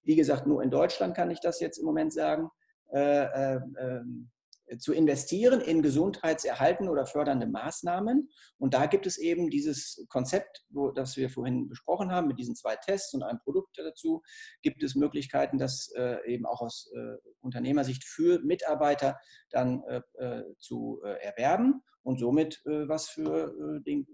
[0.03, 2.51] Wie gesagt, nur in Deutschland kann ich das jetzt im Moment sagen.
[2.93, 4.31] Ähm,
[4.79, 8.31] zu investieren in gesundheitserhaltende oder fördernde Maßnahmen.
[8.59, 12.57] Und da gibt es eben dieses Konzept, wo, das wir vorhin besprochen haben, mit diesen
[12.57, 14.23] zwei Tests und einem Produkt dazu,
[14.63, 19.19] gibt es Möglichkeiten, das äh, eben auch aus äh, Unternehmersicht für Mitarbeiter
[19.51, 24.07] dann äh, äh zu äh, erwerben und somit äh, was für den,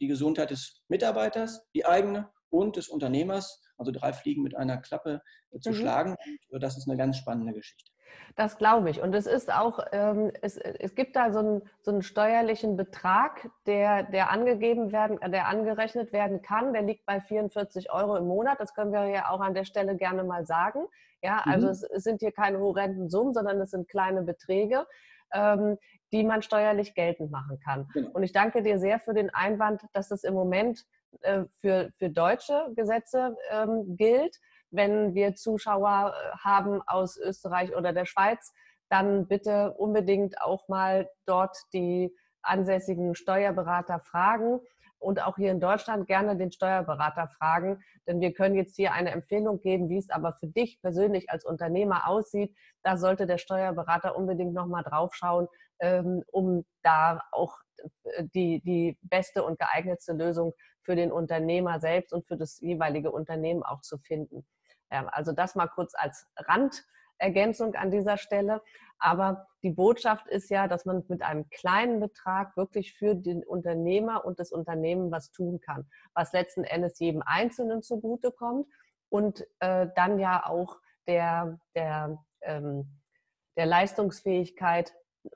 [0.00, 5.22] die Gesundheit des Mitarbeiters, die eigene und des Unternehmers, also drei Fliegen mit einer Klappe
[5.60, 5.74] zu mhm.
[5.74, 6.16] schlagen.
[6.50, 7.90] Und das ist eine ganz spannende Geschichte.
[8.36, 9.02] Das glaube ich.
[9.02, 13.50] Und es ist auch, ähm, es, es gibt da so einen, so einen steuerlichen Betrag,
[13.66, 16.72] der, der angegeben werden, der angerechnet werden kann.
[16.72, 18.58] Der liegt bei 44 Euro im Monat.
[18.60, 20.86] Das können wir ja auch an der Stelle gerne mal sagen.
[21.22, 21.72] Ja, also mhm.
[21.72, 24.86] es, es, sind hier keine horrenden Summen, sondern es sind kleine Beträge,
[25.32, 25.78] ähm,
[26.10, 27.88] die man steuerlich geltend machen kann.
[27.92, 28.10] Genau.
[28.12, 30.84] Und ich danke dir sehr für den Einwand, dass das im Moment
[31.20, 34.38] äh, für, für deutsche Gesetze ähm, gilt
[34.72, 38.52] wenn wir Zuschauer äh, haben aus Österreich oder der Schweiz,
[38.88, 44.60] dann bitte unbedingt auch mal dort die ansässigen Steuerberater fragen
[44.98, 49.10] und auch hier in Deutschland gerne den Steuerberater fragen, denn wir können jetzt hier eine
[49.10, 52.54] Empfehlung geben, wie es aber für dich persönlich als Unternehmer aussieht.
[52.82, 55.48] Da sollte der Steuerberater unbedingt nochmal drauf schauen,
[55.80, 57.58] ähm, um da auch
[58.04, 63.10] äh, die, die beste und geeignetste Lösung für den Unternehmer selbst und für das jeweilige
[63.10, 64.46] Unternehmen auch zu finden.
[64.92, 68.62] Also das mal kurz als Randergänzung an dieser Stelle.
[68.98, 74.24] Aber die Botschaft ist ja, dass man mit einem kleinen Betrag wirklich für den Unternehmer
[74.24, 78.68] und das Unternehmen was tun kann, was letzten Endes jedem Einzelnen zugutekommt
[79.08, 83.00] und äh, dann ja auch der, der, ähm,
[83.56, 84.94] der Leistungsfähigkeit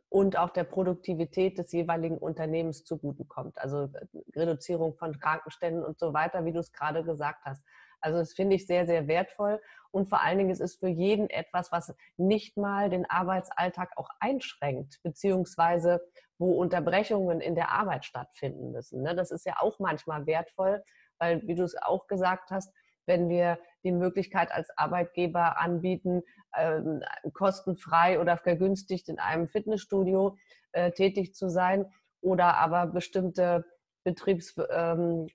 [0.09, 3.59] und auch der Produktivität des jeweiligen Unternehmens zugutekommt.
[3.59, 7.65] Also äh, Reduzierung von Krankenständen und so weiter, wie du es gerade gesagt hast.
[8.01, 9.61] Also das finde ich sehr, sehr wertvoll.
[9.91, 14.09] Und vor allen Dingen es ist für jeden etwas, was nicht mal den Arbeitsalltag auch
[14.21, 16.03] einschränkt, beziehungsweise
[16.39, 19.03] wo Unterbrechungen in der Arbeit stattfinden müssen.
[19.03, 19.15] Ne?
[19.15, 20.83] Das ist ja auch manchmal wertvoll,
[21.19, 22.73] weil, wie du es auch gesagt hast,
[23.07, 26.23] wenn wir die Möglichkeit als Arbeitgeber anbieten,
[26.57, 30.37] ähm, kostenfrei oder vergünstigt in einem Fitnessstudio
[30.73, 31.87] äh, tätig zu sein
[32.21, 33.65] oder aber bestimmte
[34.07, 35.29] Betriebsmaßnahmen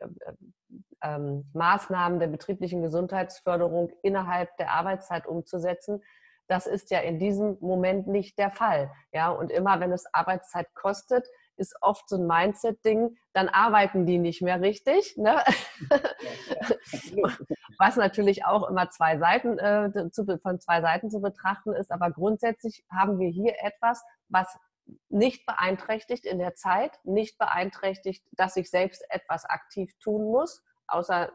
[1.04, 1.44] ähm,
[2.14, 6.02] ähm, der betrieblichen Gesundheitsförderung innerhalb der Arbeitszeit umzusetzen.
[6.48, 8.90] Das ist ja in diesem Moment nicht der Fall.
[9.12, 14.18] Ja, und immer wenn es Arbeitszeit kostet, ist oft so ein Mindset-Ding, dann arbeiten die
[14.18, 15.18] nicht mehr richtig.
[15.18, 15.38] Ne?
[17.78, 21.92] Was natürlich auch immer zwei Seiten, äh, zu, von zwei Seiten zu betrachten ist.
[21.92, 24.58] Aber grundsätzlich haben wir hier etwas, was
[25.10, 31.32] nicht beeinträchtigt in der Zeit, nicht beeinträchtigt, dass ich selbst etwas aktiv tun muss, außer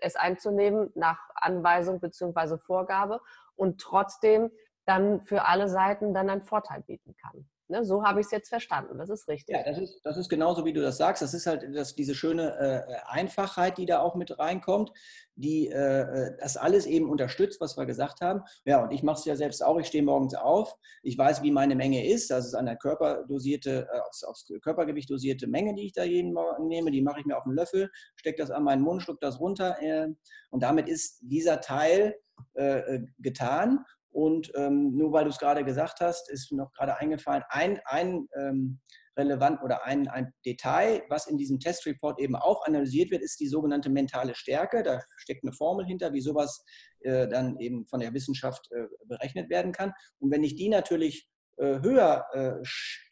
[0.00, 2.58] es einzunehmen nach Anweisung bzw.
[2.58, 3.20] Vorgabe
[3.56, 4.50] und trotzdem
[4.84, 7.48] dann für alle Seiten dann einen Vorteil bieten kann.
[7.70, 8.96] Ne, so habe ich es jetzt verstanden.
[8.96, 9.54] Das ist richtig.
[9.54, 11.20] Ja, das ist, das ist genauso, wie du das sagst.
[11.20, 14.90] Das ist halt das, diese schöne äh, Einfachheit, die da auch mit reinkommt,
[15.34, 18.42] die äh, das alles eben unterstützt, was wir gesagt haben.
[18.64, 19.78] Ja, und ich mache es ja selbst auch.
[19.78, 20.76] Ich stehe morgens auf.
[21.02, 22.30] Ich weiß, wie meine Menge ist.
[22.30, 26.68] Das ist eine körperdosierte, äh, aufs, aufs, Körpergewicht dosierte Menge, die ich da jeden Morgen
[26.68, 26.90] nehme.
[26.90, 29.76] Die mache ich mir auf den Löffel, stecke das an meinen Mund, schluck das runter.
[29.82, 30.08] Äh,
[30.48, 32.14] und damit ist dieser Teil
[32.54, 33.84] äh, äh, getan.
[34.10, 37.80] Und ähm, nur weil du es gerade gesagt hast, ist mir noch gerade eingefallen, ein,
[37.84, 38.80] ein ähm,
[39.18, 43.48] relevant oder ein, ein Detail, was in diesem Testreport eben auch analysiert wird, ist die
[43.48, 44.82] sogenannte mentale Stärke.
[44.82, 46.64] Da steckt eine Formel hinter, wie sowas
[47.00, 49.92] äh, dann eben von der Wissenschaft äh, berechnet werden kann.
[50.20, 52.52] Und wenn ich die natürlich äh, höher äh,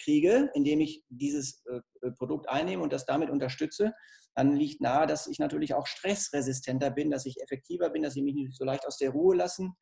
[0.03, 3.93] kriege, indem ich dieses äh, Produkt einnehme und das damit unterstütze,
[4.35, 8.23] dann liegt nahe, dass ich natürlich auch stressresistenter bin, dass ich effektiver bin, dass ich
[8.23, 9.75] mich nicht so leicht aus der Ruhe lassen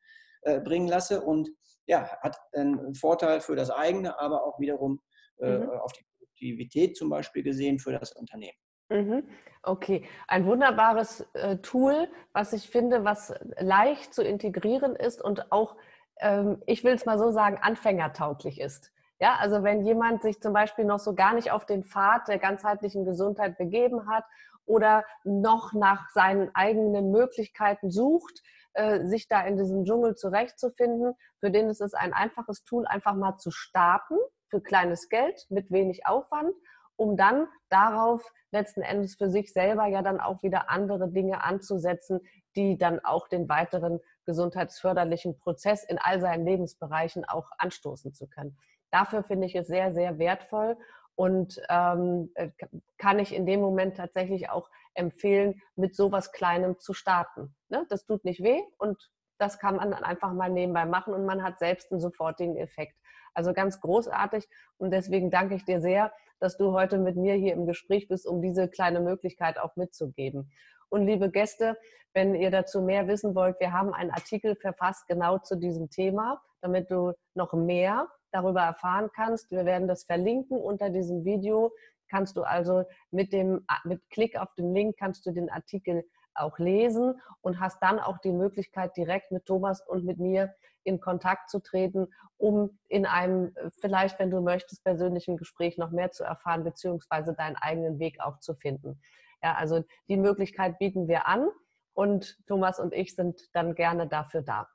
[0.45, 1.49] äh, bringen lasse und
[1.87, 5.01] ja, hat einen Vorteil für das eigene, aber auch wiederum
[5.39, 5.69] äh, mhm.
[5.69, 8.57] auf die Produktivität zum Beispiel gesehen für das Unternehmen.
[8.89, 9.23] Mhm.
[9.63, 15.75] Okay, ein wunderbares äh, Tool, was ich finde, was leicht zu integrieren ist und auch,
[16.19, 18.91] ähm, ich will es mal so sagen, anfängertauglich ist.
[19.19, 22.37] Ja, also wenn jemand sich zum Beispiel noch so gar nicht auf den Pfad der
[22.37, 24.25] ganzheitlichen Gesundheit begeben hat
[24.65, 28.41] oder noch nach seinen eigenen Möglichkeiten sucht,
[28.73, 31.13] äh, sich da in diesem Dschungel zurechtzufinden.
[31.39, 34.15] Für den ist es ein einfaches Tool, einfach mal zu starten
[34.49, 36.53] für kleines Geld mit wenig Aufwand,
[36.95, 42.21] um dann darauf letzten Endes für sich selber ja dann auch wieder andere Dinge anzusetzen,
[42.55, 48.57] die dann auch den weiteren gesundheitsförderlichen Prozess in all seinen Lebensbereichen auch anstoßen zu können.
[48.91, 50.77] Dafür finde ich es sehr, sehr wertvoll
[51.15, 52.49] und ähm, äh,
[52.97, 57.55] kann ich in dem Moment tatsächlich auch empfehlen, mit sowas Kleinem zu starten.
[57.69, 57.85] Ne?
[57.89, 61.43] Das tut nicht weh und das kann man dann einfach mal nebenbei machen und man
[61.43, 62.95] hat selbst einen sofortigen Effekt.
[63.33, 64.47] Also ganz großartig
[64.77, 68.25] und deswegen danke ich dir sehr, dass du heute mit mir hier im Gespräch bist,
[68.25, 70.51] um diese kleine Möglichkeit auch mitzugeben.
[70.89, 71.77] Und liebe Gäste,
[72.13, 76.41] wenn ihr dazu mehr wissen wollt, wir haben einen Artikel verfasst genau zu diesem Thema,
[76.61, 79.49] damit du noch mehr darüber erfahren kannst.
[79.49, 81.71] Wir werden das verlinken unter diesem Video.
[82.09, 86.59] Kannst du also mit dem mit Klick auf den Link kannst du den Artikel auch
[86.59, 91.49] lesen und hast dann auch die Möglichkeit, direkt mit Thomas und mit mir in Kontakt
[91.49, 96.65] zu treten, um in einem, vielleicht, wenn du möchtest, persönlichen Gespräch noch mehr zu erfahren,
[96.65, 99.01] beziehungsweise deinen eigenen Weg auch zu finden.
[99.41, 101.47] Ja, also die Möglichkeit bieten wir an
[101.93, 104.67] und Thomas und ich sind dann gerne dafür da.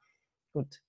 [0.54, 0.80] Gut.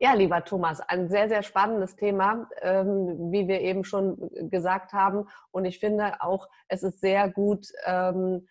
[0.00, 5.26] Ja, lieber Thomas, ein sehr, sehr spannendes Thema, ähm, wie wir eben schon gesagt haben.
[5.50, 8.46] Und ich finde auch, es ist sehr gut ähm,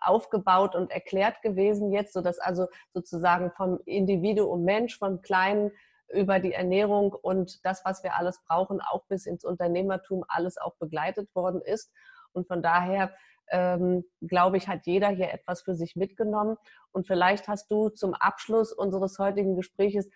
[0.00, 5.72] aufgebaut und erklärt gewesen jetzt, sodass also sozusagen vom Individuum Mensch, von kleinen
[6.12, 10.76] über die Ernährung und das, was wir alles brauchen, auch bis ins Unternehmertum alles auch
[10.76, 11.90] begleitet worden ist.
[12.32, 13.12] Und von daher
[13.52, 16.56] ähm, glaube ich, hat jeder hier etwas für sich mitgenommen.
[16.90, 20.08] Und vielleicht hast du zum Abschluss unseres heutigen Gespräches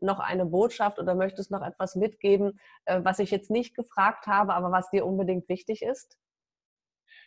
[0.00, 4.54] noch eine Botschaft oder möchtest noch etwas mitgeben, äh, was ich jetzt nicht gefragt habe,
[4.54, 6.18] aber was dir unbedingt wichtig ist?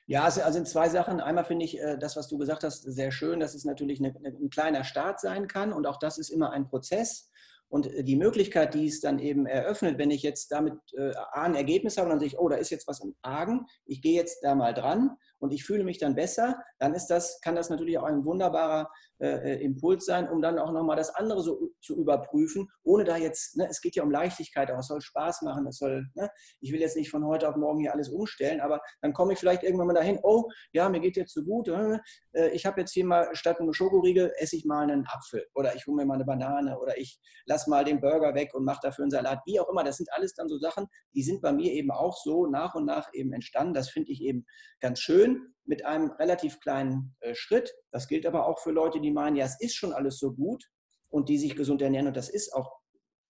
[0.07, 1.19] Ja, es sind zwei Sachen.
[1.19, 4.49] Einmal finde ich äh, das, was du gesagt hast, sehr schön, dass es natürlich ein
[4.51, 7.31] kleiner Start sein kann und auch das ist immer ein Prozess.
[7.67, 11.55] Und äh, die Möglichkeit, die es dann eben eröffnet, wenn ich jetzt damit äh, ein
[11.55, 14.15] Ergebnis habe und dann sehe ich, oh, da ist jetzt was im Argen, ich gehe
[14.15, 17.69] jetzt da mal dran und ich fühle mich dann besser, dann ist das, kann das
[17.69, 21.69] natürlich auch ein wunderbarer äh, äh, Impuls sein, um dann auch nochmal das andere so
[21.81, 25.43] zu überprüfen, ohne da jetzt, ne, es geht ja um Leichtigkeit, auch es soll Spaß
[25.43, 26.29] machen, es soll, ne,
[26.59, 29.39] ich will jetzt nicht von heute auf morgen hier alles umstellen, aber dann komme ich
[29.39, 31.99] vielleicht irgendwann mal dahin, oh, ja, mir geht jetzt so gut, äh,
[32.33, 35.75] äh ich habe jetzt hier mal statt einem Schokoriegel, esse ich mal einen Apfel oder
[35.75, 38.79] ich hole mir mal eine Banane oder ich lasse mal den Burger weg und mache
[38.81, 41.53] dafür einen Salat, wie auch immer, das sind alles dann so Sachen, die sind bei
[41.53, 44.45] mir eben auch so nach und nach eben entstanden, das finde ich eben
[44.81, 45.34] ganz schön
[45.65, 47.73] mit einem relativ kleinen äh, Schritt.
[47.91, 50.63] Das gilt aber auch für Leute, die meinen, ja, es ist schon alles so gut
[51.09, 52.79] und die sich gesund ernähren und das ist auch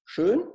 [0.04, 0.48] schön.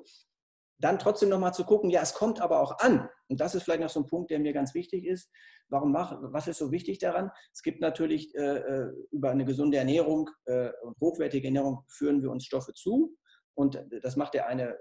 [0.79, 3.09] Dann trotzdem nochmal zu gucken, ja, es kommt aber auch an.
[3.29, 5.31] Und das ist vielleicht noch so ein Punkt, der mir ganz wichtig ist.
[5.69, 7.31] Warum mach, was ist so wichtig daran?
[7.53, 12.31] Es gibt natürlich äh, äh über eine gesunde Ernährung äh, und hochwertige Ernährung führen wir
[12.31, 13.17] uns Stoffe zu.
[13.55, 14.79] Und das macht der eine äh,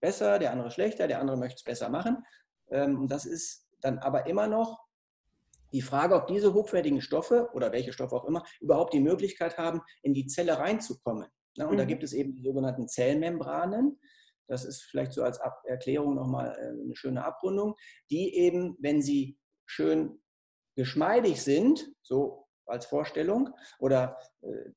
[0.00, 2.24] besser, der andere schlechter, der andere möchte es besser machen.
[2.70, 4.83] Ähm, das ist dann aber immer noch
[5.74, 9.82] die Frage, ob diese hochwertigen Stoffe oder welche Stoffe auch immer überhaupt die Möglichkeit haben,
[10.02, 11.26] in die Zelle reinzukommen.
[11.58, 11.76] und mhm.
[11.76, 13.98] da gibt es eben die sogenannten Zellmembranen.
[14.46, 17.74] Das ist vielleicht so als Ab Erklärung nochmal äh, eine schöne Abrundung,
[18.08, 20.22] die eben, wenn sie schön
[20.76, 23.50] geschmeidig sind, so als Vorstellung,
[23.80, 24.70] oder äh,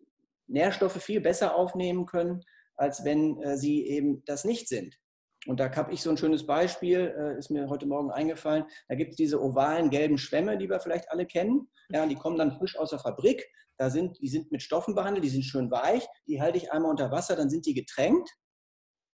[0.47, 2.43] Nährstoffe viel besser aufnehmen können,
[2.75, 4.97] als wenn äh, sie eben das nicht sind.
[5.45, 8.65] Und da habe ich so ein schönes Beispiel, äh, ist mir heute Morgen eingefallen.
[8.87, 11.69] Da gibt es diese ovalen gelben Schwämme, die wir vielleicht alle kennen.
[11.89, 13.47] Ja, die kommen dann frisch aus der Fabrik.
[13.77, 16.05] Da sind, die sind mit Stoffen behandelt, die sind schön weich.
[16.27, 18.29] Die halte ich einmal unter Wasser, dann sind die getränkt.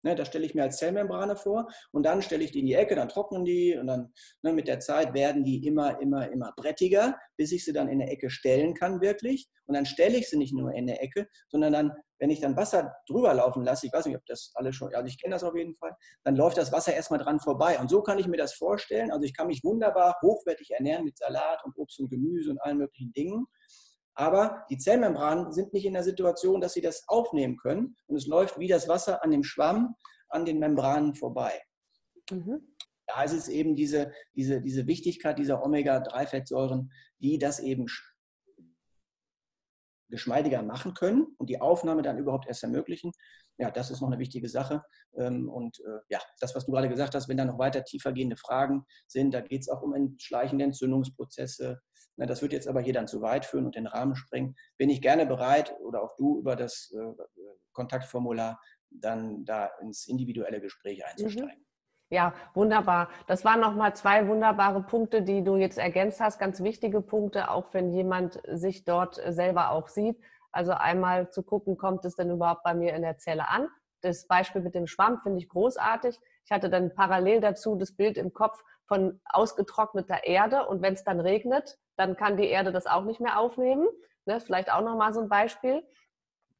[0.02, 2.74] Ne, das stelle ich mir als Zellmembrane vor und dann stelle ich die in die
[2.74, 6.52] Ecke, dann trocknen die und dann ne, mit der Zeit werden die immer, immer, immer
[6.56, 9.48] brettiger, bis ich sie dann in der Ecke stellen kann wirklich.
[9.66, 12.56] Und dann stelle ich sie nicht nur in der Ecke, sondern dann, wenn ich dann
[12.56, 15.42] Wasser drüber laufen lasse, ich weiß nicht, ob das alle schon, also ich kenne das
[15.42, 15.94] auf jeden Fall,
[16.24, 17.78] dann läuft das Wasser erstmal dran vorbei.
[17.78, 19.10] Und so kann ich mir das vorstellen.
[19.10, 22.78] Also ich kann mich wunderbar hochwertig ernähren mit Salat und Obst und Gemüse und allen
[22.78, 23.46] möglichen Dingen.
[24.18, 27.96] Aber die Zellmembranen sind nicht in der Situation, dass sie das aufnehmen können.
[28.08, 29.94] Und es läuft wie das Wasser an dem Schwamm,
[30.28, 31.62] an den Membranen vorbei.
[32.28, 32.74] Mhm.
[33.06, 36.90] Da ist es eben diese, diese, diese Wichtigkeit dieser Omega-3-Fettsäuren,
[37.20, 37.86] die das eben
[40.10, 43.12] geschmeidiger machen können und die Aufnahme dann überhaupt erst ermöglichen.
[43.56, 44.82] Ja, das ist noch eine wichtige Sache.
[45.16, 48.36] Ähm, und äh, ja, das, was du gerade gesagt hast, wenn da noch weiter tiefergehende
[48.36, 51.80] Fragen sind, da geht es auch um schleichende Entzündungsprozesse,
[52.26, 54.56] das wird jetzt aber hier dann zu weit führen und den Rahmen sprengen.
[54.76, 57.22] Bin ich gerne bereit oder auch du über das äh,
[57.72, 58.60] Kontaktformular
[58.90, 61.60] dann da ins individuelle Gespräch einzusteigen.
[61.60, 61.68] Mhm.
[62.10, 63.10] Ja, wunderbar.
[63.26, 66.38] Das waren nochmal zwei wunderbare Punkte, die du jetzt ergänzt hast.
[66.38, 70.18] Ganz wichtige Punkte, auch wenn jemand sich dort selber auch sieht.
[70.50, 73.68] Also einmal zu gucken, kommt es denn überhaupt bei mir in der Zelle an?
[74.00, 76.18] Das Beispiel mit dem Schwamm finde ich großartig.
[76.46, 81.04] Ich hatte dann parallel dazu das Bild im Kopf von ausgetrockneter Erde und wenn es
[81.04, 83.86] dann regnet, dann kann die Erde das auch nicht mehr aufnehmen.
[84.24, 84.40] Ne?
[84.40, 85.82] Vielleicht auch nochmal so ein Beispiel.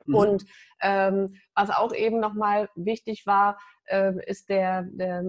[0.04, 0.14] Mhm.
[0.14, 0.44] Und
[0.82, 5.22] ähm, was auch eben nochmal wichtig war, äh, ist der, der,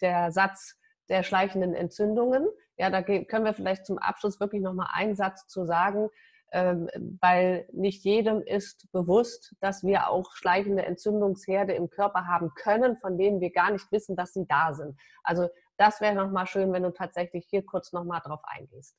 [0.00, 0.76] der Satz
[1.08, 2.48] der schleichenden Entzündungen.
[2.76, 6.08] Ja, da können wir vielleicht zum Abschluss wirklich nochmal einen Satz zu sagen,
[6.52, 6.88] ähm,
[7.20, 13.18] weil nicht jedem ist bewusst, dass wir auch schleichende Entzündungsherde im Körper haben können, von
[13.18, 14.98] denen wir gar nicht wissen, dass sie da sind.
[15.22, 18.96] Also das wäre nochmal schön, wenn du tatsächlich hier kurz nochmal drauf eingehst.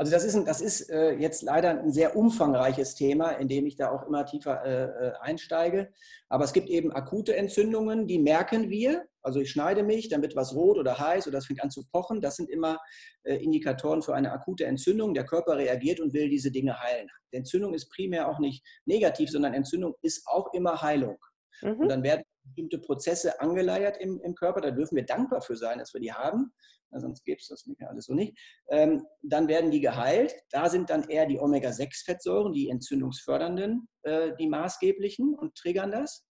[0.00, 3.66] Also das ist, ein, das ist äh, jetzt leider ein sehr umfangreiches Thema, in dem
[3.66, 5.92] ich da auch immer tiefer äh, äh, einsteige.
[6.30, 9.04] Aber es gibt eben akute Entzündungen, die merken wir.
[9.20, 11.84] Also ich schneide mich, dann wird was rot oder heiß oder es fängt an zu
[11.92, 12.22] pochen.
[12.22, 12.78] Das sind immer
[13.24, 15.12] äh, Indikatoren für eine akute Entzündung.
[15.12, 17.08] Der Körper reagiert und will diese Dinge heilen.
[17.30, 21.18] Die Entzündung ist primär auch nicht negativ, sondern Entzündung ist auch immer Heilung.
[21.60, 21.72] Mhm.
[21.72, 24.60] Und dann werden bestimmte Prozesse angeleiert im, im Körper.
[24.60, 26.52] Da dürfen wir dankbar für sein, dass wir die haben
[26.98, 28.36] sonst gäbe es das ja alles so nicht.
[28.68, 30.34] Ähm, dann werden die geheilt.
[30.50, 36.26] Da sind dann eher die Omega-6-Fettsäuren, die entzündungsfördernden, äh, die maßgeblichen und triggern das.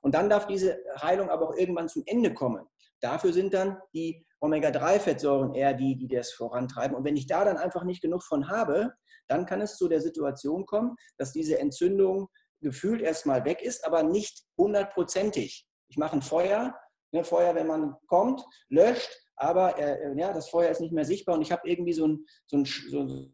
[0.00, 2.66] Und dann darf diese Heilung aber auch irgendwann zum Ende kommen.
[3.00, 6.96] Dafür sind dann die Omega-3-Fettsäuren eher die, die das vorantreiben.
[6.96, 8.92] Und wenn ich da dann einfach nicht genug von habe,
[9.26, 12.28] dann kann es zu der Situation kommen, dass diese Entzündung
[12.64, 15.68] gefühlt erstmal weg ist, aber nicht hundertprozentig.
[15.88, 16.74] Ich mache ein Feuer,
[17.12, 21.36] ne, Feuer, wenn man kommt, löscht, aber äh, ja, das Feuer ist nicht mehr sichtbar
[21.36, 23.32] und ich habe irgendwie so ein, so ein, so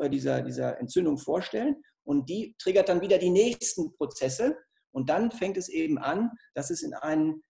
[0.00, 4.56] äh, dieser, dieser Entzündung vorstellen und die triggert dann wieder die nächsten Prozesse
[4.92, 7.42] und dann fängt es eben an, dass es in einen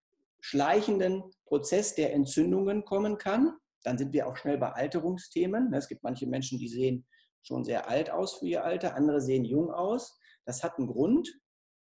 [0.45, 3.57] schleichenden Prozess der Entzündungen kommen kann.
[3.83, 5.73] Dann sind wir auch schnell bei Alterungsthemen.
[5.73, 7.07] Es gibt manche Menschen, die sehen
[7.43, 10.19] schon sehr alt aus für ihr Alter, andere sehen jung aus.
[10.45, 11.33] Das hat einen Grund,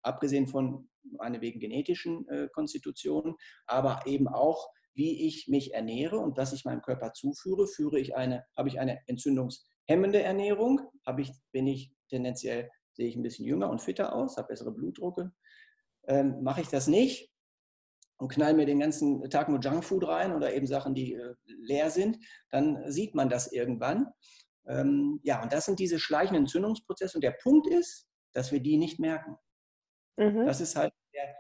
[0.02, 0.88] abgesehen von
[1.20, 3.36] einer wegen genetischen äh, Konstitutionen,
[3.66, 7.68] aber eben auch, wie ich mich ernähre und was ich meinem Körper zuführe.
[7.68, 13.14] Führe ich eine, habe ich eine entzündungshemmende Ernährung, habe ich, bin ich tendenziell, sehe ich
[13.14, 15.30] ein bisschen jünger und fitter aus, habe bessere Blutdrucke.
[16.08, 17.30] Ähm, mache ich das nicht,
[18.18, 21.90] und knall mir den ganzen Tag nur Junkfood rein oder eben Sachen, die äh, leer
[21.90, 22.18] sind,
[22.50, 24.08] dann sieht man das irgendwann.
[24.66, 27.16] Ähm, ja, und das sind diese schleichenden Entzündungsprozesse.
[27.16, 29.36] Und der Punkt ist, dass wir die nicht merken.
[30.16, 30.46] Mhm.
[30.46, 31.34] Das ist halt der,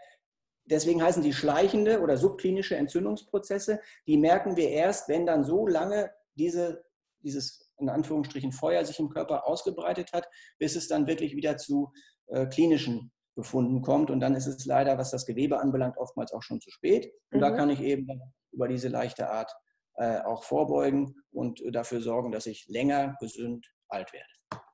[0.64, 3.80] deswegen heißen die schleichende oder subklinische Entzündungsprozesse.
[4.06, 6.84] Die merken wir erst, wenn dann so lange diese,
[7.22, 11.92] dieses in Anführungsstrichen Feuer sich im Körper ausgebreitet hat, bis es dann wirklich wieder zu
[12.28, 14.10] äh, klinischen Befunden kommt.
[14.10, 17.12] Und dann ist es leider, was das Gewebe anbelangt, oftmals auch schon zu spät.
[17.30, 17.42] Und mhm.
[17.42, 18.20] da kann ich eben
[18.50, 19.54] über diese leichte Art
[19.94, 24.64] äh, auch vorbeugen und dafür sorgen, dass ich länger gesund alt werde.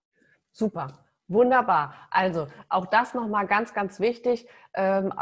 [0.50, 1.04] Super.
[1.28, 1.94] Wunderbar.
[2.10, 5.12] Also auch das nochmal ganz, ganz wichtig, ähm,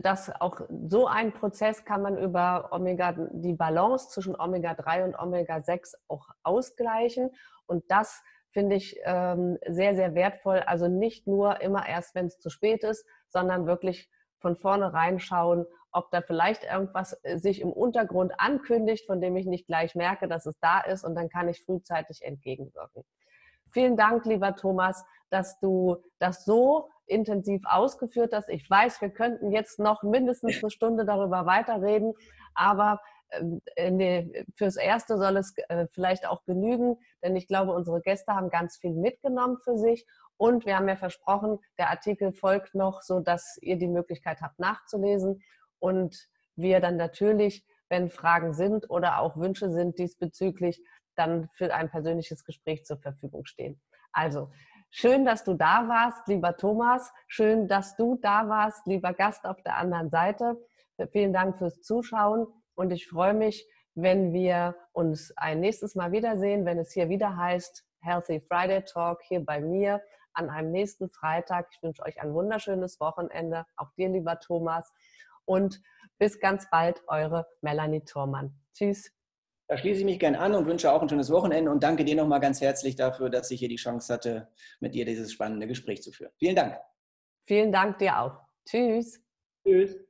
[0.00, 5.94] dass auch so ein Prozess kann man über Omega, die Balance zwischen Omega-3 und Omega-6
[6.08, 7.30] auch ausgleichen.
[7.66, 8.22] Und das
[8.52, 10.60] finde ich ähm, sehr, sehr wertvoll.
[10.66, 15.66] Also nicht nur immer erst, wenn es zu spät ist, sondern wirklich von vornherein schauen,
[15.92, 20.28] ob da vielleicht irgendwas äh, sich im Untergrund ankündigt, von dem ich nicht gleich merke,
[20.28, 23.04] dass es da ist und dann kann ich frühzeitig entgegenwirken.
[23.72, 28.48] Vielen Dank, lieber Thomas, dass du das so intensiv ausgeführt hast.
[28.48, 32.14] Ich weiß, wir könnten jetzt noch mindestens eine Stunde darüber weiterreden,
[32.54, 33.00] aber
[33.78, 38.50] die, fürs Erste soll es äh, vielleicht auch genügen, denn ich glaube, unsere Gäste haben
[38.50, 40.06] ganz viel mitgenommen für sich
[40.36, 44.58] und wir haben ja versprochen, der Artikel folgt noch, so dass ihr die Möglichkeit habt
[44.58, 45.42] nachzulesen
[45.78, 50.82] und wir dann natürlich, wenn Fragen sind oder auch Wünsche sind diesbezüglich,
[51.14, 53.80] dann für ein persönliches Gespräch zur Verfügung stehen.
[54.12, 54.50] Also,
[54.90, 57.12] schön, dass du da warst, lieber Thomas.
[57.28, 60.56] Schön, dass du da warst, lieber Gast auf der anderen Seite.
[61.12, 62.46] Vielen Dank fürs Zuschauen
[62.80, 67.36] und ich freue mich, wenn wir uns ein nächstes Mal wiedersehen, wenn es hier wieder
[67.36, 70.00] heißt Healthy Friday Talk hier bei mir
[70.32, 71.68] an einem nächsten Freitag.
[71.72, 74.90] Ich wünsche euch ein wunderschönes Wochenende, auch dir, lieber Thomas.
[75.44, 75.82] Und
[76.18, 78.58] bis ganz bald, eure Melanie Thormann.
[78.72, 79.12] Tschüss.
[79.68, 82.16] Da schließe ich mich gern an und wünsche auch ein schönes Wochenende und danke dir
[82.16, 84.48] nochmal ganz herzlich dafür, dass ich hier die Chance hatte,
[84.80, 86.32] mit dir dieses spannende Gespräch zu führen.
[86.38, 86.78] Vielen Dank.
[87.46, 88.40] Vielen Dank dir auch.
[88.64, 89.20] Tschüss.
[89.66, 90.09] Tschüss.